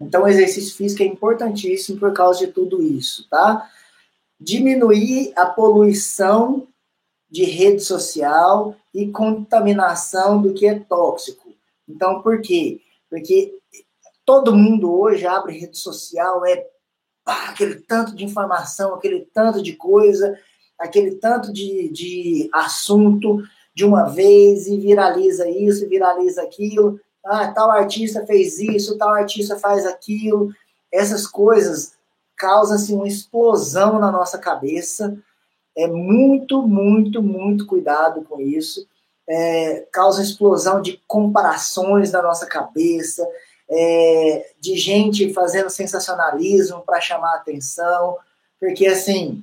[0.01, 3.71] Então, o exercício físico é importantíssimo por causa de tudo isso, tá?
[4.39, 6.69] Diminuir a poluição
[7.31, 11.53] de rede social e contaminação do que é tóxico.
[11.89, 12.81] Então, por quê?
[13.09, 13.55] Porque
[14.25, 16.67] todo mundo hoje abre rede social, é
[17.25, 20.39] pá, aquele tanto de informação, aquele tanto de coisa,
[20.79, 23.43] aquele tanto de, de assunto
[23.75, 27.01] de uma vez e viraliza isso, viraliza aquilo.
[27.27, 30.53] Ah, tal artista fez isso, tal artista faz aquilo.
[30.93, 31.95] Essas coisas
[32.37, 35.17] causam-se uma explosão na nossa cabeça.
[35.77, 38.87] É muito, muito, muito cuidado com isso.
[39.29, 43.27] É, causa explosão de comparações na nossa cabeça,
[43.69, 48.17] é, de gente fazendo sensacionalismo para chamar atenção,
[48.61, 49.43] porque assim,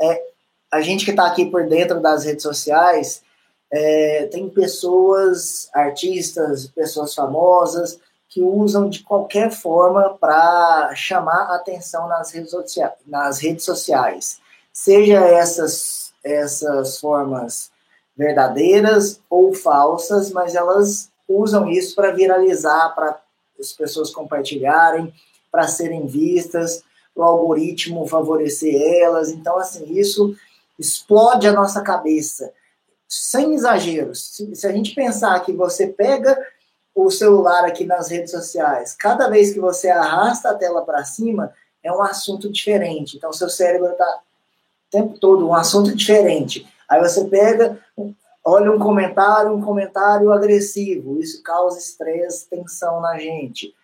[0.00, 0.24] é,
[0.70, 3.22] a gente que está aqui por dentro das redes sociais,
[3.70, 12.30] é, tem pessoas, artistas, pessoas famosas, que usam de qualquer forma para chamar atenção nas
[12.30, 14.38] redes, sociais, nas redes sociais.
[14.72, 17.70] Seja essas, essas formas
[18.16, 23.18] verdadeiras ou falsas, mas elas usam isso para viralizar, para
[23.58, 25.12] as pessoas compartilharem,
[25.50, 26.82] para serem vistas,
[27.14, 29.30] o algoritmo favorecer elas.
[29.30, 30.36] Então, assim, isso
[30.78, 32.52] explode a nossa cabeça,
[33.08, 34.34] sem exageros.
[34.34, 36.38] Se, se a gente pensar que você pega
[36.94, 41.52] o celular aqui nas redes sociais, cada vez que você arrasta a tela para cima,
[41.82, 43.16] é um assunto diferente.
[43.16, 46.68] Então, seu cérebro está o tempo todo um assunto diferente.
[46.88, 47.78] Aí você pega,
[48.44, 53.74] olha um comentário, um comentário agressivo, isso causa estresse, tensão na gente.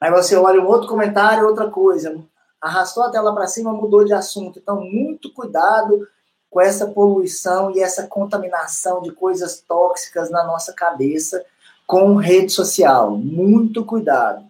[0.00, 2.18] Aí você olha um outro comentário, outra coisa,
[2.60, 4.58] arrastou a tela para cima, mudou de assunto.
[4.58, 6.08] Então, muito cuidado
[6.52, 11.42] com essa poluição e essa contaminação de coisas tóxicas na nossa cabeça
[11.86, 13.16] com rede social.
[13.16, 14.44] Muito cuidado.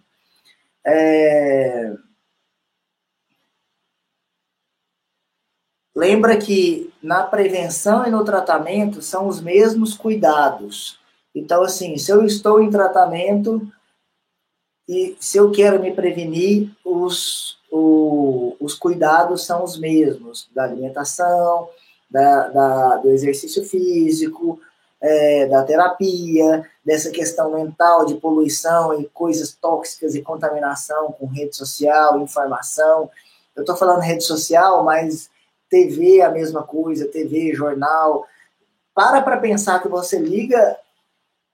[0.85, 1.93] É...
[5.95, 10.99] Lembra que na prevenção e no tratamento são os mesmos cuidados.
[11.33, 13.65] Então, assim, se eu estou em tratamento,
[14.89, 21.69] e se eu quero me prevenir, os, o, os cuidados são os mesmos, da alimentação,
[22.13, 24.61] da, da do exercício físico,
[25.01, 31.55] é, da terapia, dessa questão mental de poluição e coisas tóxicas e contaminação com rede
[31.55, 33.09] social, informação.
[33.55, 35.29] Eu estou falando rede social, mas
[35.69, 38.25] TV é a mesma coisa, TV, jornal.
[38.93, 40.77] Para para pensar que você liga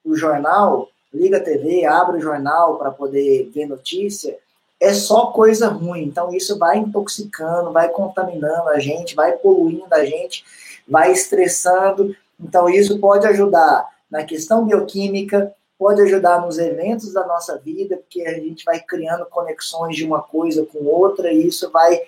[0.03, 4.37] o jornal liga a TV, abre o jornal para poder ver notícia,
[4.79, 6.03] é só coisa ruim.
[6.03, 10.43] Então isso vai intoxicando, vai contaminando a gente, vai poluindo a gente,
[10.87, 12.15] vai estressando.
[12.39, 18.21] Então isso pode ajudar na questão bioquímica, pode ajudar nos eventos da nossa vida, porque
[18.23, 22.01] a gente vai criando conexões de uma coisa com outra e isso vai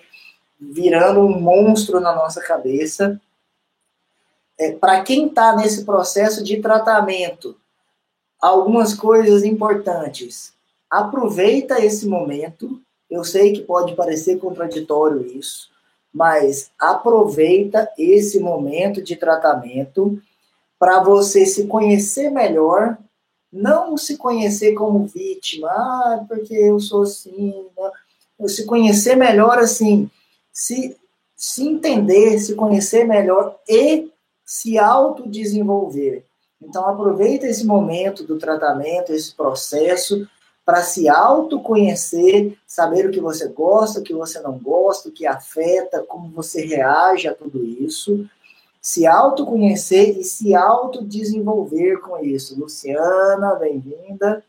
[0.60, 3.20] virando um monstro na nossa cabeça.
[4.58, 7.56] É, Para quem está nesse processo de tratamento,
[8.40, 10.51] algumas coisas importantes.
[10.92, 12.78] Aproveita esse momento.
[13.08, 15.70] Eu sei que pode parecer contraditório isso,
[16.12, 20.20] mas aproveita esse momento de tratamento
[20.78, 22.98] para você se conhecer melhor,
[23.50, 27.66] não se conhecer como vítima, ah, porque eu sou assim,
[28.38, 28.46] não.
[28.46, 30.10] se conhecer melhor assim,
[30.52, 30.94] se,
[31.34, 34.10] se entender, se conhecer melhor e
[34.44, 36.26] se autodesenvolver.
[36.60, 40.28] Então, aproveita esse momento do tratamento, esse processo,
[40.64, 45.26] para se autoconhecer, saber o que você gosta, o que você não gosta, o que
[45.26, 48.28] afeta, como você reage a tudo isso.
[48.80, 52.58] Se autoconhecer e se autodesenvolver com isso.
[52.58, 54.44] Luciana, bem-vinda.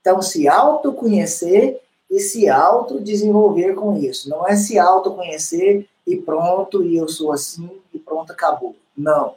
[0.00, 1.80] Então, se autoconhecer
[2.10, 4.28] e se autodesenvolver com isso.
[4.28, 8.74] Não é se autoconhecer e pronto, e eu sou assim, e pronto, acabou.
[8.96, 9.34] Não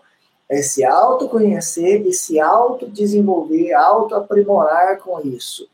[0.51, 5.65] é se autoconhecer e se autodesenvolver, autoaprimorar com isso.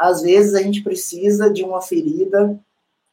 [0.00, 2.58] Às vezes a gente precisa de uma ferida,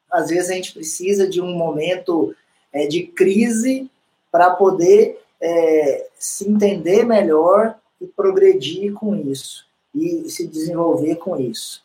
[0.09, 2.33] às vezes a gente precisa de um momento
[2.71, 3.91] é, de crise
[4.31, 11.83] para poder é, se entender melhor e progredir com isso, e se desenvolver com isso.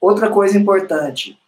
[0.00, 1.38] Outra coisa importante,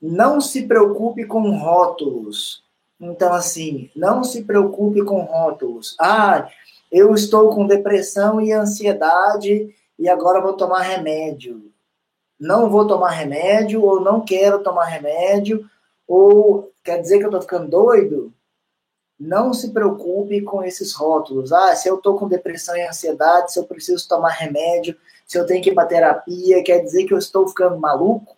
[0.00, 2.62] não se preocupe com rótulos.
[3.00, 5.96] Então, assim, não se preocupe com rótulos.
[5.98, 6.48] Ah,
[6.92, 11.70] eu estou com depressão e ansiedade e agora vou tomar remédio.
[12.38, 15.68] Não vou tomar remédio, ou não quero tomar remédio,
[16.06, 18.32] ou quer dizer que eu estou ficando doido?
[19.18, 21.52] Não se preocupe com esses rótulos.
[21.52, 25.46] Ah, se eu estou com depressão e ansiedade, se eu preciso tomar remédio, se eu
[25.46, 28.36] tenho que ir para terapia, quer dizer que eu estou ficando maluco?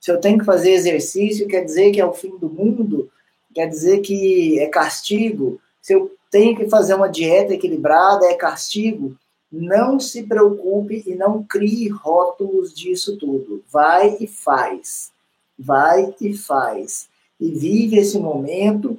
[0.00, 3.10] Se eu tenho que fazer exercício, quer dizer que é o fim do mundo?
[3.58, 5.60] quer dizer que é castigo.
[5.82, 9.16] Se eu tenho que fazer uma dieta equilibrada, é castigo.
[9.50, 13.64] Não se preocupe e não crie rótulos disso tudo.
[13.70, 15.10] Vai e faz.
[15.58, 17.08] Vai e faz.
[17.40, 18.98] E vive esse momento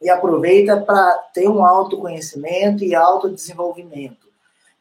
[0.00, 4.28] e aproveita para ter um autoconhecimento e autodesenvolvimento.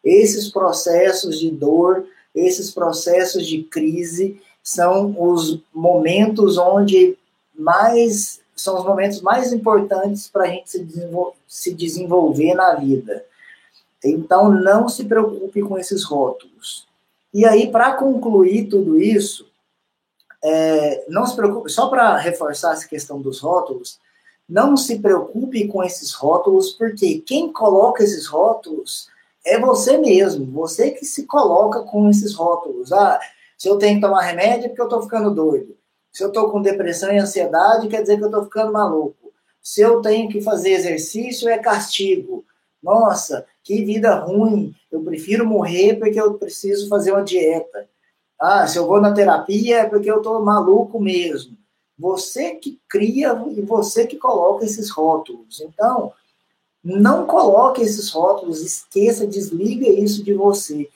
[0.04, 7.18] Esses processos de dor, esses processos de crise, são os momentos onde
[7.54, 13.26] mais são os momentos mais importantes para a gente se, desenvol se desenvolver na vida.
[14.04, 16.88] Então, não se preocupe com esses rótulos.
[17.34, 19.48] E aí, para concluir tudo isso,
[20.44, 24.00] é, não se preocupe, só para reforçar essa questão dos rótulos,
[24.48, 29.08] não se preocupe com esses rótulos, porque quem coloca esses rótulos
[29.46, 32.92] é você mesmo, você que se coloca com esses rótulos.
[32.92, 33.20] Ah,
[33.58, 35.78] se eu tenho que tomar remédio é porque eu estou ficando doido.
[36.12, 39.32] Se eu estou com depressão e ansiedade, quer dizer que eu estou ficando maluco.
[39.62, 42.44] Se eu tenho que fazer exercício, é castigo.
[42.82, 44.74] Nossa, que vida ruim.
[44.92, 47.88] Eu prefiro morrer porque eu preciso fazer uma dieta.
[48.40, 51.56] Ah, se eu vou na terapia é porque eu estou maluco mesmo.
[51.96, 55.62] Você que cria e você que coloca esses rótulos.
[55.62, 56.12] Então,
[56.84, 60.90] não coloque esses rótulos, esqueça, desliga isso de você.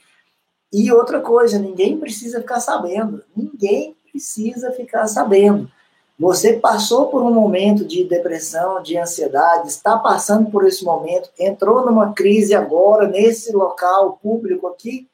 [0.72, 3.24] E outra coisa, ninguém precisa ficar sabendo.
[3.36, 5.70] Ninguém precisa ficar sabendo.
[6.18, 11.84] Você passou por um momento de depressão, de ansiedade, está passando por esse momento, entrou
[11.86, 15.08] numa crise agora, nesse local público aqui,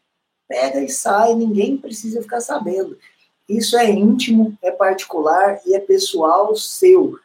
[0.47, 2.97] pega e sai, ninguém precisa ficar sabendo.
[3.47, 7.17] Isso é íntimo, é particular e é pessoal seu.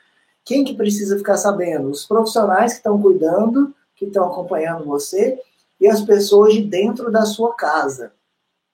[0.45, 1.91] Quem que precisa ficar sabendo?
[1.91, 5.39] Os profissionais que estão cuidando, que estão acompanhando você
[5.81, 8.13] e as pessoas de dentro da sua casa.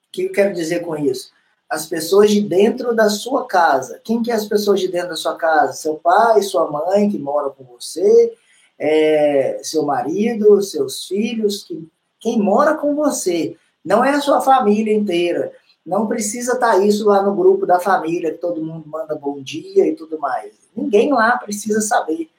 [0.07, 1.31] O que eu quero dizer com isso?
[1.71, 4.01] As pessoas de dentro da sua casa.
[4.03, 5.71] Quem que é as pessoas de dentro da sua casa?
[5.71, 8.33] Seu pai, sua mãe que mora com você,
[8.77, 11.87] é, seu marido, seus filhos, que,
[12.19, 13.55] quem mora com você.
[13.85, 15.53] Não é a sua família inteira.
[15.85, 19.41] Não precisa estar tá isso lá no grupo da família, que todo mundo manda bom
[19.41, 20.51] dia e tudo mais.
[20.75, 22.29] Ninguém lá precisa saber.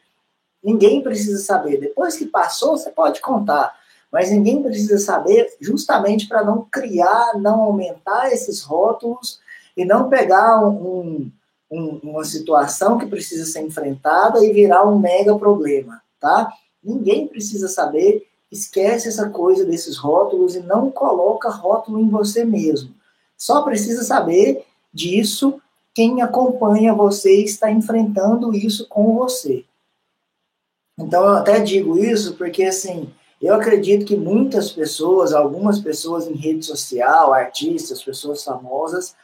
[0.63, 1.81] Ninguém precisa saber.
[1.81, 3.75] Depois que passou, você pode contar
[4.13, 9.41] mas ninguém precisa saber justamente para não criar, não aumentar esses rótulos
[9.75, 11.31] e não pegar um,
[11.71, 16.53] um, uma situação que precisa ser enfrentada e virar um mega problema, tá?
[16.85, 22.95] Ninguém precisa saber, esquece essa coisa desses rótulos e não coloca rótulo em você mesmo.
[23.35, 25.59] Só precisa saber disso
[25.95, 29.65] quem acompanha você está enfrentando isso com você.
[30.99, 33.11] Então eu até digo isso porque assim,
[33.43, 39.17] eu acredito que muitas pessoas, algumas pessoas em rede social, artistas, pessoas famosas,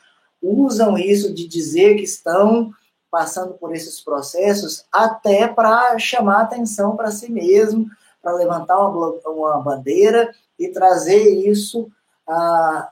[0.42, 2.72] usam isso de dizer que estão
[3.08, 7.88] passando por esses processos até para chamar atenção para si mesmo,
[8.20, 11.88] para levantar uma, uma, bandeira e trazer isso
[12.28, 12.90] ah,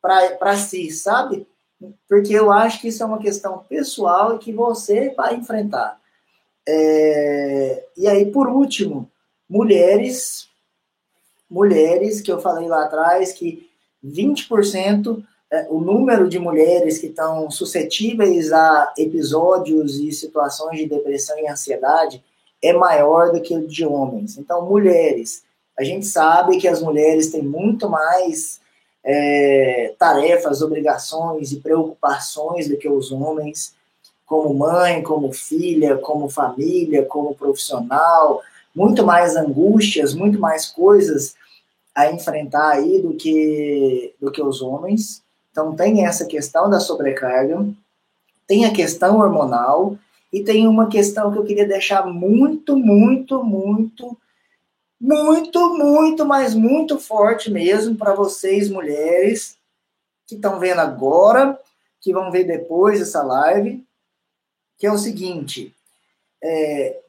[0.00, 1.46] para si, sabe?
[2.08, 6.00] Porque eu acho que isso é uma questão pessoal e que você vai enfrentar.
[6.66, 9.10] É, e aí, por último,
[9.48, 10.47] mulheres
[11.50, 13.68] mulheres, que eu falei lá atrás, que
[14.04, 21.38] 20%, é, o número de mulheres que estão suscetíveis a episódios e situações de depressão
[21.38, 22.22] e ansiedade
[22.62, 24.36] é maior do que o de homens.
[24.36, 25.42] Então, mulheres,
[25.78, 28.60] a gente sabe que as mulheres têm muito mais
[29.04, 33.74] é, tarefas, obrigações e preocupações do que os homens,
[34.26, 38.42] como mãe, como filha, como família, como profissional,
[38.78, 41.34] muito mais angústias, muito mais coisas
[41.92, 45.20] a enfrentar aí do que, do que os homens.
[45.50, 47.66] Então tem essa questão da sobrecarga,
[48.46, 49.98] tem a questão hormonal
[50.32, 54.16] e tem uma questão que eu queria deixar muito, muito, muito,
[55.00, 59.58] muito, muito, mas muito forte mesmo para vocês mulheres
[60.24, 61.58] que estão vendo agora,
[62.00, 63.84] que vão ver depois essa live,
[64.78, 65.74] que é o seguinte:
[66.40, 67.00] é,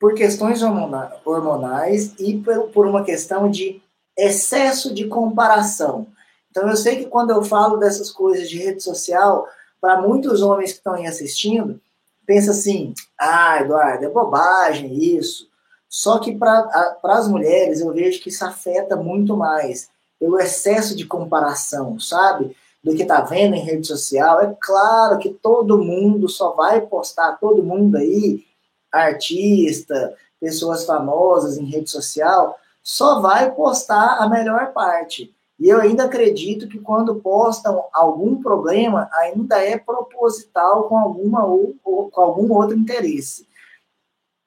[0.00, 2.42] por questões hormonais e
[2.72, 3.82] por uma questão de
[4.16, 6.06] excesso de comparação.
[6.50, 9.46] Então, eu sei que quando eu falo dessas coisas de rede social,
[9.78, 11.78] para muitos homens que estão aí assistindo,
[12.26, 15.48] pensa assim: ah, Eduardo, é bobagem isso.
[15.86, 21.04] Só que para as mulheres eu vejo que isso afeta muito mais pelo excesso de
[21.04, 22.56] comparação, sabe?
[22.82, 24.40] Do que está vendo em rede social.
[24.40, 28.44] É claro que todo mundo só vai postar, todo mundo aí
[28.92, 35.34] artista, pessoas famosas em rede social, só vai postar a melhor parte.
[35.58, 41.74] E eu ainda acredito que quando postam algum problema, ainda é proposital com, alguma ou,
[41.84, 43.46] ou, com algum outro interesse.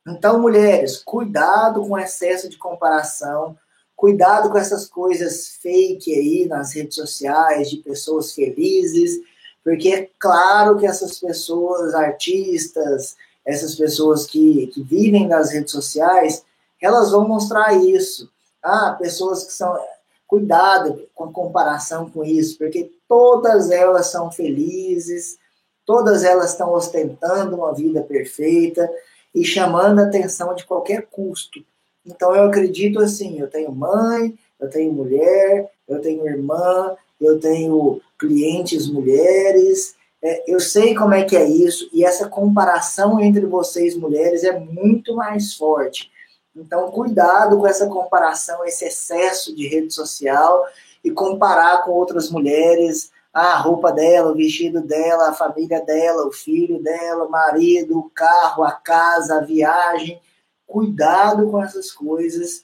[0.08, 3.56] Então, mulheres, cuidado com excesso de comparação,
[3.96, 9.22] cuidado com essas coisas fake aí nas redes sociais, de pessoas felizes,
[9.64, 13.16] porque é claro que essas pessoas, artistas,
[13.46, 16.44] essas pessoas que, que vivem nas redes sociais,
[16.82, 18.30] elas vão mostrar isso.
[18.62, 19.78] Ah, pessoas que são.
[20.26, 25.38] Cuidado com a comparação com isso, porque todas elas são felizes,
[25.86, 28.90] todas elas estão ostentando uma vida perfeita
[29.36, 31.64] e chamando a atenção de qualquer custo.
[32.04, 38.02] Então eu acredito assim, eu tenho mãe, eu tenho mulher, eu tenho irmã, eu tenho
[38.18, 43.94] clientes mulheres, é, eu sei como é que é isso, e essa comparação entre vocês
[43.94, 46.10] mulheres é muito mais forte.
[46.56, 50.66] Então, cuidado com essa comparação, esse excesso de rede social
[51.04, 56.32] e comparar com outras mulheres, a roupa dela, o vestido dela, a família dela, o
[56.32, 60.22] filho dela, o marido, o carro, a casa, a viagem.
[60.66, 62.64] Cuidado com essas coisas,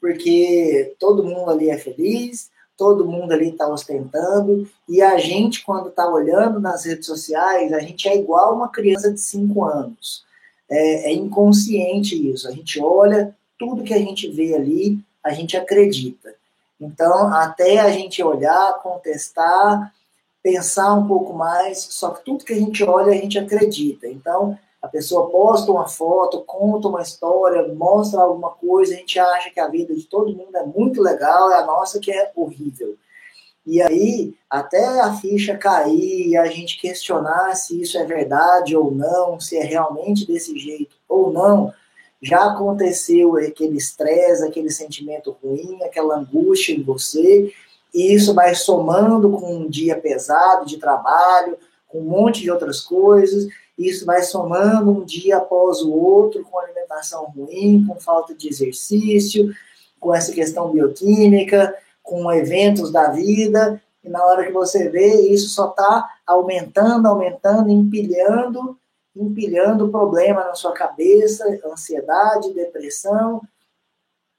[0.00, 5.88] porque todo mundo ali é feliz, todo mundo ali está ostentando, e a gente, quando
[5.88, 10.24] está olhando nas redes sociais, a gente é igual uma criança de 5 anos.
[10.70, 12.46] É, é, inconsciente isso.
[12.46, 16.32] A gente olha, tudo que a gente vê ali, a gente acredita.
[16.80, 19.92] Então, até a gente olhar, contestar,
[20.40, 24.06] pensar um pouco mais, só que tudo que a gente olha, a gente acredita.
[24.06, 24.56] Então,
[24.88, 29.60] a pessoa posta uma foto, conta uma história, mostra alguma coisa, a gente acha que
[29.60, 32.96] a vida de todo mundo é muito legal, é a nossa que é horrível.
[33.66, 38.90] E aí, até a ficha cair e a gente questionar se isso é verdade ou
[38.90, 41.70] não, se é realmente desse jeito ou não,
[42.22, 47.52] já aconteceu aquele estresse, aquele sentimento ruim, aquela angústia em você,
[47.94, 52.80] e isso vai somando com um dia pesado de trabalho, com um monte de outras
[52.80, 53.46] coisas,
[53.78, 59.54] isso vai somando um dia após o outro, com alimentação ruim, com falta de exercício,
[60.00, 65.50] com essa questão bioquímica, com eventos da vida, e na hora que você vê, isso
[65.50, 68.78] só está aumentando, aumentando, empilhando,
[69.14, 73.42] empilhando problema na sua cabeça, ansiedade, depressão.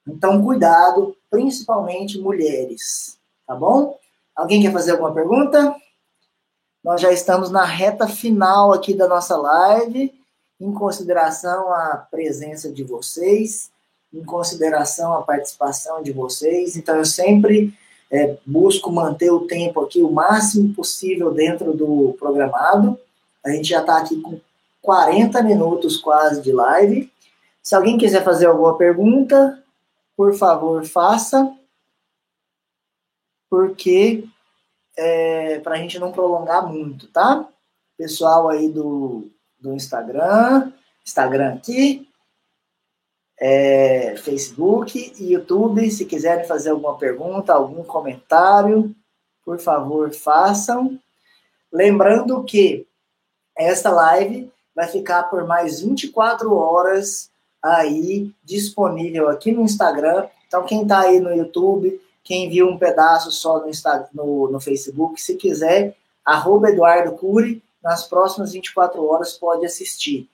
[0.06, 3.98] Então, cuidado, principalmente mulheres, tá bom?
[4.34, 5.74] Alguém quer fazer alguma pergunta?
[6.82, 10.12] Nós já estamos na reta final aqui da nossa live,
[10.58, 13.70] em consideração a presença de vocês,
[14.12, 16.76] em consideração a participação de vocês.
[16.76, 17.72] Então, eu sempre
[18.10, 22.98] é, busco manter o tempo aqui o máximo possível dentro do programado.
[23.44, 24.40] A gente já está aqui com
[24.82, 27.10] 40 minutos quase de live.
[27.62, 29.62] Se alguém quiser fazer alguma pergunta,
[30.16, 31.54] por favor, faça.
[33.48, 34.24] Porque
[35.00, 37.48] é, para a gente não prolongar muito, tá?
[37.96, 40.72] Pessoal aí do, do Instagram,
[41.04, 42.06] Instagram aqui,
[43.40, 48.94] é, Facebook e YouTube, se quiserem fazer alguma pergunta, algum comentário,
[49.42, 50.98] por favor, façam.
[51.72, 52.86] Lembrando que
[53.56, 57.30] esta live vai ficar por mais 24 horas
[57.62, 60.28] aí disponível aqui no Instagram.
[60.46, 64.60] Então, quem está aí no YouTube, quem viu um pedaço só no, Instagram, no, no
[64.60, 70.28] Facebook, se quiser, arroba Eduardo Cury, nas próximas 24 horas pode assistir.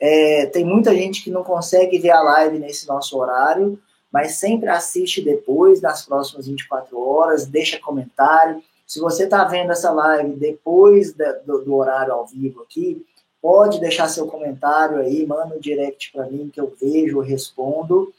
[0.00, 3.80] É, tem muita gente que não consegue ver a live nesse nosso horário,
[4.12, 8.62] mas sempre assiste depois, nas próximas 24 horas, deixa comentário.
[8.86, 13.04] Se você está vendo essa live depois da, do, do, horário ao vivo aqui,
[13.40, 18.12] pode deixar seu comentário aí, manda um direct para mim que eu vejo, respondo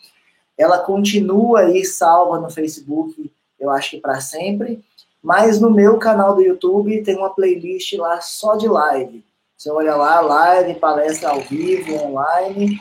[0.60, 4.84] ela continua aí salva no Facebook, eu acho que para sempre.
[5.24, 9.24] Mas no meu canal do YouTube tem uma playlist lá só de live.
[9.58, 12.78] Você olha lá, live, palestra ao vivo, online.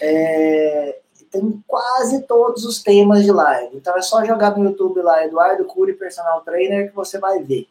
[0.00, 0.98] É,
[1.30, 3.76] tem quase todos os temas de live.
[3.76, 7.68] Então é só jogar no YouTube lá, Eduardo Cury, personal trainer, que você vai ver.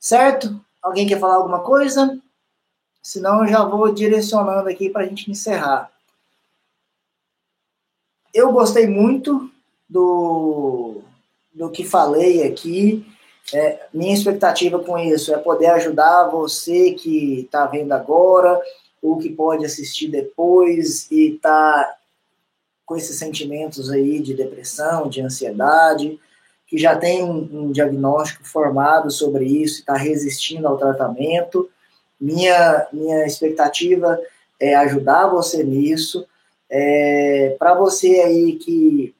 [0.00, 0.58] Certo?
[0.82, 2.18] Alguém quer falar alguma coisa?
[3.02, 5.93] Senão eu já vou direcionando aqui para a gente encerrar
[8.34, 9.48] eu gostei muito
[9.88, 11.00] do,
[11.54, 13.06] do que falei aqui.
[13.52, 18.60] É, minha expectativa com isso é poder ajudar você que está vendo agora,
[19.00, 21.94] ou que pode assistir depois e está
[22.84, 26.18] com esses sentimentos aí de depressão, de ansiedade,
[26.66, 31.70] que já tem um, um diagnóstico formado sobre isso, está resistindo ao tratamento.
[32.20, 34.18] Minha, minha expectativa
[34.58, 36.26] é ajudar você nisso.
[36.70, 39.14] É, Para você aí que,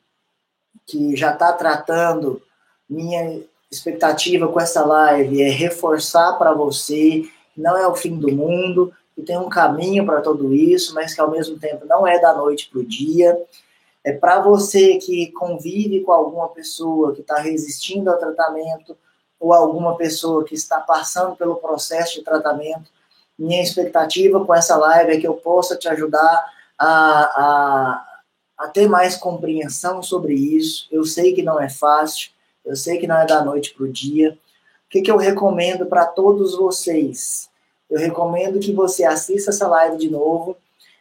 [0.87, 2.43] que já está tratando,
[2.89, 3.41] minha
[3.71, 7.25] expectativa com essa live é reforçar para você
[7.55, 11.15] que não é o fim do mundo, que tem um caminho para tudo isso, mas
[11.15, 13.41] que ao mesmo tempo não é da noite para o dia.
[14.03, 18.97] É para você que convive com alguma pessoa que está resistindo ao tratamento
[19.39, 22.91] ou alguma pessoa que está passando pelo processo de tratamento.
[23.39, 26.45] Minha expectativa com essa live é que eu possa te ajudar
[26.79, 28.07] a, a,
[28.59, 30.87] a ter mais compreensão sobre isso.
[30.91, 32.31] Eu sei que não é fácil,
[32.65, 34.39] eu sei que não é da noite para o dia.
[34.87, 37.49] O que, que eu recomendo para todos vocês?
[37.91, 40.57] Eu recomendo que você assista essa live de novo,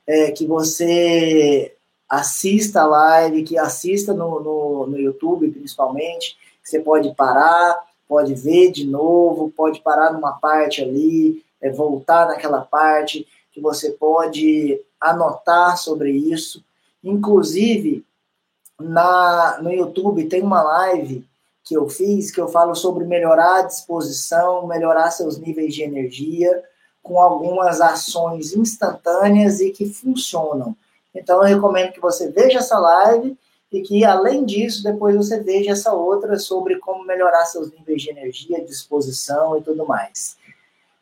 [0.06, 1.76] é, que você
[2.10, 8.72] assista a live, que assista no, no, no YouTube principalmente, você pode parar, pode ver
[8.72, 15.78] de novo, pode parar numa parte ali, é, voltar naquela parte, que você pode anotar
[15.78, 16.64] sobre isso.
[17.04, 18.04] Inclusive,
[18.80, 21.26] na, no YouTube tem uma live
[21.64, 26.64] que eu fiz que eu falo sobre melhorar a disposição, melhorar seus níveis de energia
[27.02, 30.76] com algumas ações instantâneas e que funcionam.
[31.14, 33.38] Então eu recomendo que você veja essa live
[33.72, 38.10] e que além disso depois você veja essa outra sobre como melhorar seus níveis de
[38.10, 40.38] energia, disposição e tudo mais.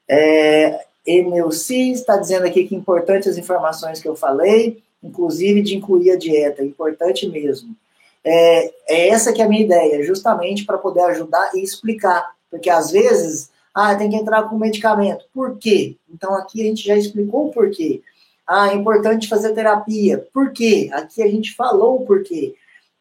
[0.08, 6.12] É, Emilci está dizendo aqui que importante as informações que eu falei, inclusive de incluir
[6.12, 7.76] a dieta, importante mesmo.
[8.24, 12.70] É, é essa que é a minha ideia, justamente para poder ajudar e explicar, porque
[12.70, 15.24] às vezes Ah, tem que entrar com medicamento.
[15.34, 15.95] Por quê?
[16.14, 18.02] Então aqui a gente já explicou o porquê.
[18.45, 20.28] Ah, é importante fazer terapia.
[20.34, 20.89] Por quê?
[20.91, 22.54] Aqui a gente falou o porquê.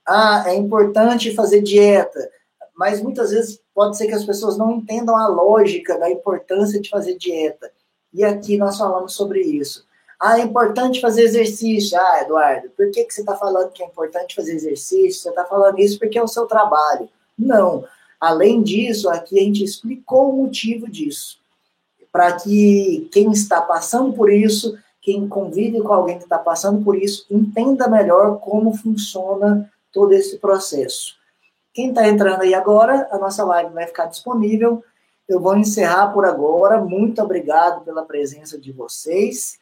[0.07, 2.31] Ah, é importante fazer dieta.
[2.77, 6.89] Mas muitas vezes pode ser que as pessoas não entendam a lógica da importância de
[6.89, 7.73] fazer dieta.
[8.13, 9.85] E aqui nós falamos sobre isso.
[10.21, 11.99] Ah, é importante fazer exercício.
[11.99, 15.23] Ah, Eduardo, por que, que você está falando que é importante fazer exercício?
[15.23, 17.09] Você está falando isso porque é o seu trabalho.
[17.39, 17.85] Não.
[18.21, 21.39] Além disso, aqui a gente explicou o motivo disso.
[22.13, 26.97] Para que quem está passando por isso, quem convive com alguém que está passando por
[26.97, 31.15] isso, entenda melhor como funciona todo esse processo.
[31.73, 34.85] Quem está entrando aí agora, a nossa live vai ficar disponível.
[35.31, 36.81] Eu vou encerrar por agora.
[36.81, 39.61] Muito obrigado pela presença de vocês.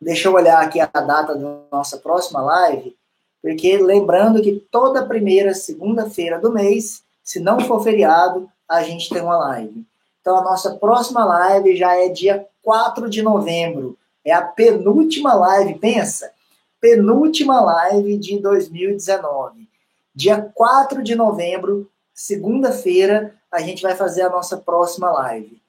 [0.00, 2.96] Deixa eu olhar aqui a data da nossa próxima live,
[3.42, 9.20] porque lembrando que toda primeira segunda-feira do mês, se não for feriado, a gente tem
[9.20, 9.84] uma live.
[10.22, 13.94] Então a nossa próxima live já é dia 4 de novembro.
[14.24, 16.32] É a penúltima live, pensa?
[16.80, 19.68] Penúltima live de 2019.
[20.14, 25.60] Dia 4 de novembro, segunda-feira, a gente vai fazer a nossa próxima live.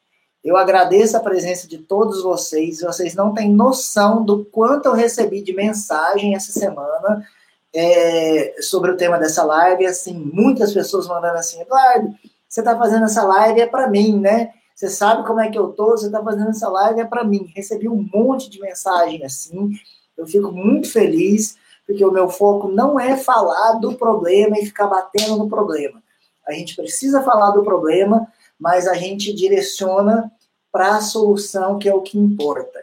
[0.43, 2.81] Eu agradeço a presença de todos vocês.
[2.81, 7.25] Vocês não têm noção do quanto eu recebi de mensagem essa semana
[7.73, 9.85] é, sobre o tema dessa live.
[9.85, 12.13] Assim, muitas pessoas mandando assim, Eduardo,
[12.47, 14.53] você está fazendo essa live é para mim, né?
[14.73, 15.91] Você sabe como é que eu tô?
[15.91, 17.51] Você está fazendo essa live é para mim.
[17.53, 19.71] Recebi um monte de mensagem assim.
[20.17, 24.87] Eu fico muito feliz porque o meu foco não é falar do problema e ficar
[24.87, 26.01] batendo no problema.
[26.49, 28.27] A gente precisa falar do problema,
[28.59, 30.31] mas a gente direciona
[30.71, 32.79] para a solução, que é o que importa.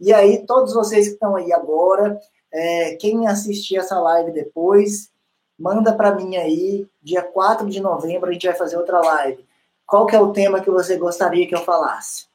[0.00, 2.20] E aí, todos vocês que estão aí agora,
[2.52, 5.10] é, quem assistir essa live depois,
[5.58, 9.44] manda para mim aí, dia 4 de novembro a gente vai fazer outra live.
[9.86, 12.26] Qual que é o tema que você gostaria que eu falasse?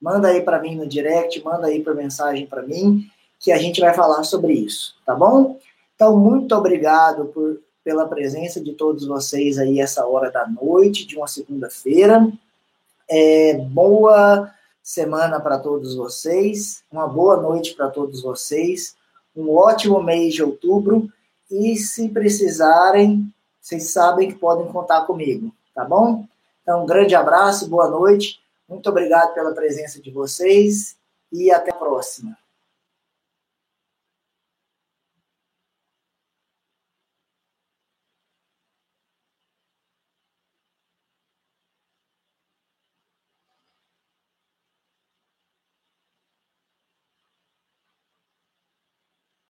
[0.00, 3.08] Manda aí para mim no direct, manda aí por mensagem para mim
[3.38, 5.58] que a gente vai falar sobre isso, tá bom?
[5.94, 11.16] Então, muito obrigado por, pela presença de todos vocês aí essa hora da noite de
[11.16, 12.30] uma segunda-feira.
[13.08, 18.94] É, boa semana para todos vocês, uma boa noite para todos vocês,
[19.34, 21.10] um ótimo mês de outubro
[21.50, 26.26] e se precisarem, vocês sabem que podem contar comigo, tá bom?
[26.62, 30.94] Então, um grande abraço, boa noite, muito obrigado pela presença de vocês
[31.32, 32.36] e até a próxima.